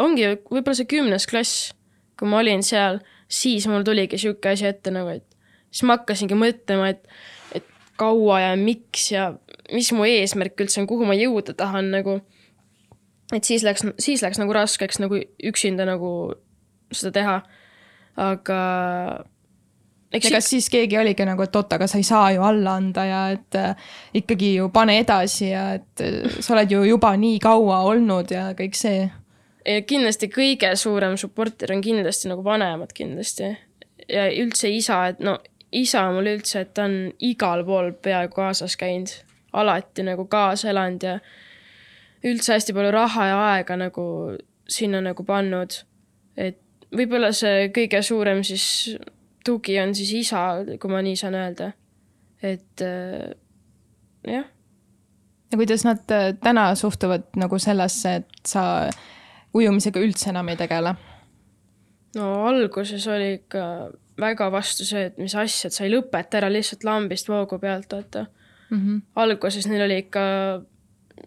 [0.00, 1.72] ongi võib-olla see kümnes klass,
[2.18, 5.26] kui ma olin seal, siis mul tuligi sihuke asi ette nagu, et
[5.70, 7.06] siis ma hakkasingi mõtlema, et
[8.00, 9.30] kaua ja miks ja
[9.74, 12.20] mis mu eesmärk üldse on, kuhu ma jõuda tahan nagu.
[13.34, 15.20] et siis läks, siis läks nagu raskeks nagu
[15.50, 16.34] üksinda nagu
[16.92, 17.36] seda teha.
[18.16, 18.60] aga.
[20.12, 23.04] Ja kas siis keegi oligi nagu, et oot, aga sa ei saa ju alla anda
[23.06, 27.38] ja et äh, ikkagi ju pane edasi ja et äh, sa oled ju juba nii
[27.42, 29.08] kaua olnud ja kõik see.
[29.86, 33.52] kindlasti kõige suurem supporter on kindlasti nagu vanemad kindlasti
[34.08, 35.38] ja üldse isa, et no
[35.72, 39.12] isa mul üldse, et ta on igal pool peaaegu kaasas käinud,
[39.52, 41.18] alati nagu kaasa elanud ja
[42.26, 44.04] üldse hästi palju raha ja aega nagu
[44.68, 45.84] sinna nagu pannud.
[46.36, 46.58] et
[46.94, 48.96] võib-olla see kõige suurem siis
[49.44, 50.46] tugi on siis isa,
[50.80, 51.72] kui ma nii saan öelda.
[52.42, 53.36] et äh,
[54.26, 54.44] jah.
[55.52, 58.90] ja kuidas nad äh, täna suhtuvad nagu sellesse, et sa
[59.54, 60.94] ujumisega üldse enam ei tegele?
[62.16, 63.64] no alguses oli ikka
[64.20, 67.92] väga vastu see, et mis asja, et sa ei lõpeta ära lihtsalt lambist voogu pealt,
[67.92, 68.26] vaata
[68.70, 68.78] mm.
[68.78, 69.00] -hmm.
[69.22, 70.24] alguses neil oli ikka,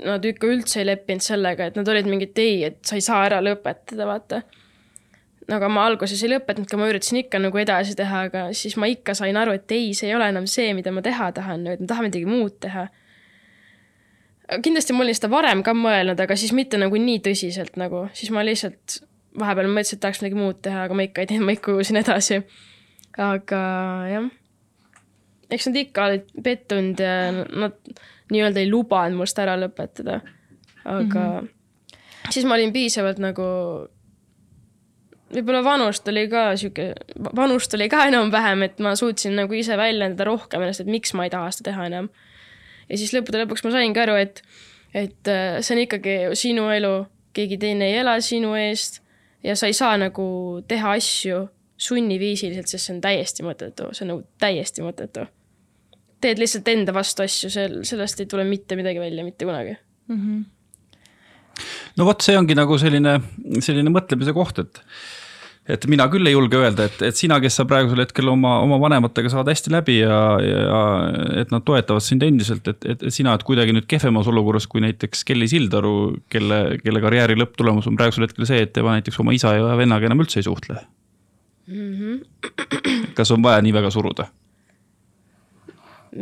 [0.05, 3.23] nad ikka üldse ei leppinud sellega, et nad olid mingid ei, et sa ei saa
[3.27, 4.41] ära lõpetada, vaata.
[5.51, 8.87] Aga ma alguses ei lõpetanud, ka ma üritasin ikka nagu edasi teha, aga siis ma
[8.91, 11.81] ikka sain aru, et ei, see ei ole enam see, mida ma teha tahan, et
[11.83, 12.87] ma tahan midagi muud teha
[14.63, 18.29] kindlasti ma olin seda varem ka mõelnud, aga siis mitte nagu nii tõsiselt nagu, siis
[18.35, 18.99] ma lihtsalt
[19.39, 21.97] vahepeal mõtlesin, et tahaks midagi muud teha, aga ma ikka ei teinud, ma ikka ujusin
[22.03, 22.43] edasi
[23.19, 23.61] aga
[24.09, 24.29] jah,
[25.53, 27.75] eks nad ikka olid pettunud ja nad
[28.33, 30.21] nii-öelda ei lubanud must ära lõpetada.
[30.83, 32.29] aga mm -hmm.
[32.29, 33.43] siis ma olin piisavalt nagu,
[35.33, 36.91] võib-olla vanust oli ka sihuke,
[37.35, 41.27] vanust oli ka enam-vähem, et ma suutsin nagu ise väljendada rohkem ennast, et miks ma
[41.27, 42.09] ei taha seda teha enam.
[42.89, 44.43] ja siis lõppude lõpuks ma saingi aru, et,
[44.93, 46.95] et äh, see on ikkagi sinu elu,
[47.33, 49.01] keegi teine ei ela sinu eest
[49.43, 50.25] ja sa ei saa nagu
[50.67, 51.47] teha asju
[51.83, 55.25] sunniviisiliselt, sest see on täiesti mõttetu, see on nagu täiesti mõttetu.
[56.23, 59.73] teed lihtsalt enda vastu asju, sel, sellest ei tule mitte midagi välja mitte kunagi
[60.07, 60.19] mm.
[60.19, 61.63] -hmm.
[61.97, 63.19] no vot, see ongi nagu selline,
[63.59, 64.79] selline mõtlemise koht, et
[65.69, 68.79] et mina küll ei julge öelda, et, et sina, kes sa praegusel hetkel oma, oma
[68.83, 70.81] vanematega saad hästi läbi ja, ja
[71.39, 75.23] et nad toetavad sind endiselt, et, et sina oled kuidagi nüüd kehvemas olukorras kui näiteks
[75.27, 75.95] Kelly Sildaru,
[76.33, 80.09] kelle, kelle karjääri lõpptulemus on praegusel hetkel see, et tema näiteks oma isa ja vennaga
[80.09, 80.81] enam üldse ei suhtle
[81.67, 81.93] mm.
[81.99, 83.13] -hmm.
[83.17, 84.27] kas on vaja nii väga suruda?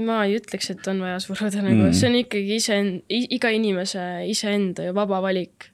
[0.06, 2.80] ma ei ütleks, et on vaja suruda nagu mm., see on ikkagi ise,
[3.10, 5.71] iga inimese iseenda ju vaba valik.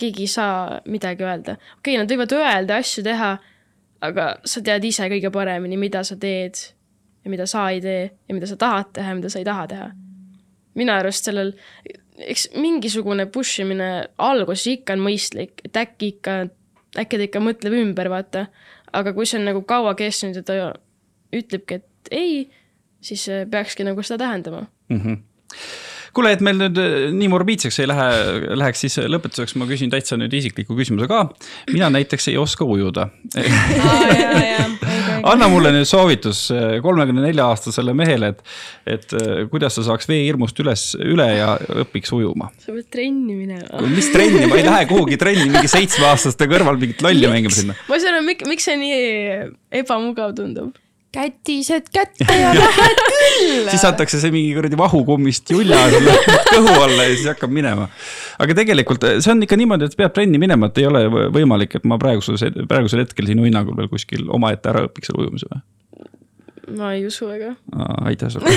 [0.00, 1.56] Keegi ei saa midagi öelda.
[1.78, 3.30] okei okay,, nad võivad öelda, asju teha,
[4.06, 6.60] aga sa tead ise kõige paremini, mida sa teed
[7.24, 9.66] ja mida sa ei tee ja mida sa tahad teha ja mida sa ei taha
[9.70, 9.90] teha.
[10.74, 11.52] minu arust sellel,
[12.20, 16.36] eks mingisugune push imine alguses ikka on mõistlik, et äkki ikka,
[17.00, 18.46] äkki ta ikka mõtleb ümber, vaata
[18.92, 20.58] aga kui see on nagu kaua kestnud ja ta
[21.36, 22.42] ütlebki, et ei,
[23.04, 25.00] siis peakski nagu seda tähendama mm.
[25.00, 28.08] -hmm kuule, et meil nüüd äh, nii morbiidseks ei lähe,
[28.58, 31.24] läheks, siis lõpetuseks ma küsin täitsa nüüd isikliku küsimuse ka.
[31.72, 33.08] mina näiteks ei oska ujuda
[35.30, 38.44] anna mulle nüüd soovitus äh, kolmekümne nelja aastasele mehele, et,
[38.96, 41.54] et äh, kuidas ta saaks veehirmust üles, üle ja
[41.84, 42.50] õpiks ujuma.
[42.62, 43.86] sa pead trenni minema.
[43.90, 47.78] mis trenni, ma ei lähe kuhugi trenni mingi seitsmeaastaste kõrval mingit lolli mängima sinna.
[47.88, 49.02] ma ei saa aru, miks see nii
[49.82, 50.74] ebamugav tundub
[51.12, 53.66] kätised kätte ja lähed küll.
[53.72, 55.80] siis antakse see mingi kuradi vahukummist julja
[56.54, 57.88] kõhu alla ja siis hakkab minema.
[58.38, 61.04] aga tegelikult eh, see on ikka niimoodi, et peab trenni minema, et ei ole
[61.34, 62.38] võimalik, et ma praegusel,
[62.70, 65.66] praegusel hetkel sinu hinnangul veel kuskil omaette ära õpiks selle ujumise või?
[66.78, 67.56] ma ei usu väga.
[68.06, 68.54] aitäh sulle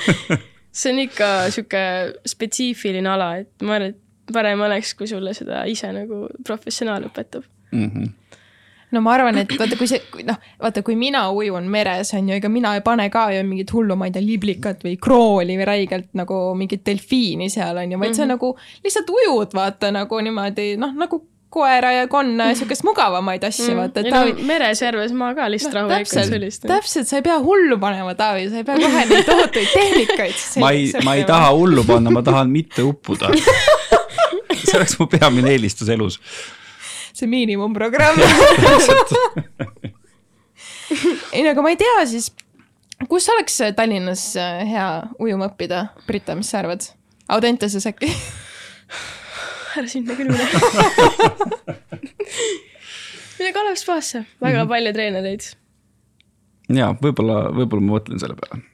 [0.80, 1.82] see on ikka sihuke
[2.28, 7.48] spetsiifiline ala, et ma arvan, et parem oleks, kui sulle seda ise nagu professionaal õpetab
[7.72, 7.86] mm.
[7.86, 8.16] -hmm
[8.94, 12.36] no ma arvan, et vaata, kui see, noh, vaata, kui mina ujun meres, on ju,
[12.40, 15.68] ega mina ei pane ka ju mingit hullu, ma ei tea, liblikat või krooli või
[15.68, 18.16] räigelt nagu mingit delfiini seal on ju, vaid mm -hmm.
[18.16, 18.36] sa mhm.
[18.36, 23.74] nagu lihtsalt ujud, vaata nagu niimoodi, noh, nagu koera ja konna ja siukest mugavamaid asju,
[23.76, 24.44] vaata, et ei no Taavi.
[24.46, 26.66] meres, järves ma ka lihtsalt rahulikult täpselt sellist,.
[26.66, 30.46] täpselt, sa ei pea hullu panema, Taavi, sa ei pea kohe neid tohutuid tehnikaid.
[30.62, 33.34] ma ei, ma ei taha hullu panna, ma tahan mitte uppuda.
[34.70, 36.20] see oleks mu peamine eelistus elus.
[37.12, 38.20] See miinimumprogramm.
[41.34, 42.30] ei no aga ma ei tea siis,
[43.10, 44.88] kus oleks Tallinnas äh, hea
[45.22, 46.82] ujuma õppida, Brita, mis sa arvad?
[47.30, 48.10] Audenteses äkki?
[49.78, 50.46] ära sinna küll mine.
[53.38, 55.42] mine Kalev spaasse, väga palju treenereid.
[56.74, 58.64] ja võib-olla, võib-olla ma mõtlen selle peale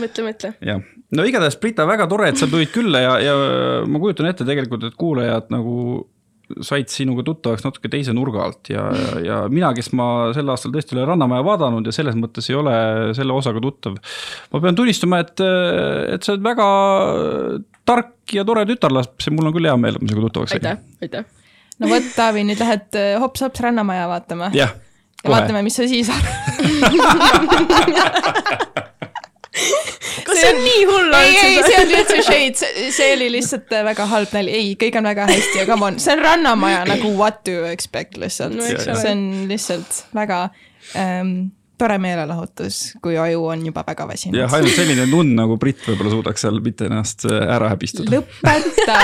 [0.00, 0.52] mõtle, mõtle.
[0.64, 0.82] jah,
[1.16, 3.34] no igatahes Brita, väga tore, et sa tulid külla ja, ja
[3.90, 5.74] ma kujutan ette tegelikult, et kuulajad nagu
[6.62, 10.72] said sinuga tuttavaks natuke teise nurga alt ja, ja, ja mina, kes ma sel aastal
[10.74, 12.74] tõesti olen Rannamaja vaadanud ja selles mõttes ei ole
[13.18, 13.96] selle osaga tuttav.
[14.52, 15.42] ma pean tunnistama, et,
[16.14, 16.66] et sa oled väga
[17.88, 20.62] tark ja tore tütarlaps ja mul on küll hea meel, et ma sinuga tuttavaks sain.
[20.62, 21.24] aitäh, aitäh.
[21.82, 24.76] no vot, Taavi, nüüd lähed äh, hops-hops Rannamaja vaatama ja jah,
[25.26, 26.36] vaatame, mis sa siis arvad.
[30.26, 33.72] kas see on nii hull ei, ei, olnud see on üldse shade, see oli lihtsalt
[33.76, 36.84] äh, väga halb nali, ei, kõik on väga hästi ja come on, see on Rannamaja
[36.88, 40.48] nagu what do you expect lihtsalt No see on lihtsalt väga
[40.98, 41.32] ähm,
[41.76, 46.14] tore meelelahutus, kui aju on juba väga väsinud jah, ainult selline nunn nagu Brit võib-olla
[46.14, 48.16] suudaks seal mitte ennast ära häbistada.
[48.16, 48.98] lõpeta.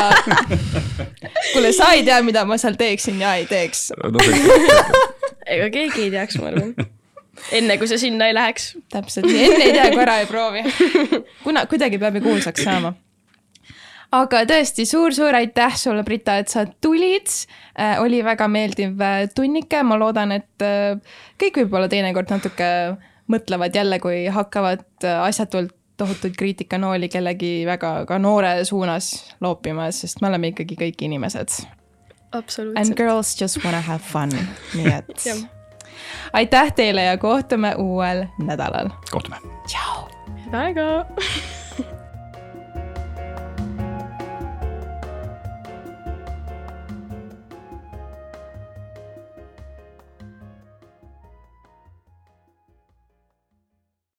[1.53, 3.91] kuule, sa ei tea, mida ma seal teeksin ja ei teeks.
[3.93, 5.21] See-
[5.53, 6.73] ega keegi ei teaks, ma arvan.
[7.53, 8.75] Enne kui sa sinna ei läheks.
[8.93, 10.65] täpselt enne ei tea, kui ära ei proovi.
[11.47, 12.95] kuna kuidagi peab ju kuulsaks saama.
[14.13, 17.31] aga tõesti suur-suur aitäh sulle, Brita, et sa tulid
[17.79, 18.01] äh,.
[18.03, 20.99] oli väga meeldiv äh, tunnike, ma loodan, et äh,
[21.41, 22.73] kõik võib-olla teinekord natuke
[23.33, 29.13] mõtlevad jälle, kui hakkavad äh, asjatult tohutuid kriitikanooli kellegi väga ka noore suunas
[29.45, 31.63] loopima, sest me oleme ikkagi kõik inimesed.
[32.33, 32.97] And absoluutselt.
[32.97, 34.33] girls just wanna have fun,
[34.75, 35.29] nii et.
[36.33, 38.91] aitäh teile ja kohtume uuel nädalal.
[39.11, 39.37] kohtume.
[39.67, 40.09] tšau.
[40.53, 41.07] väga.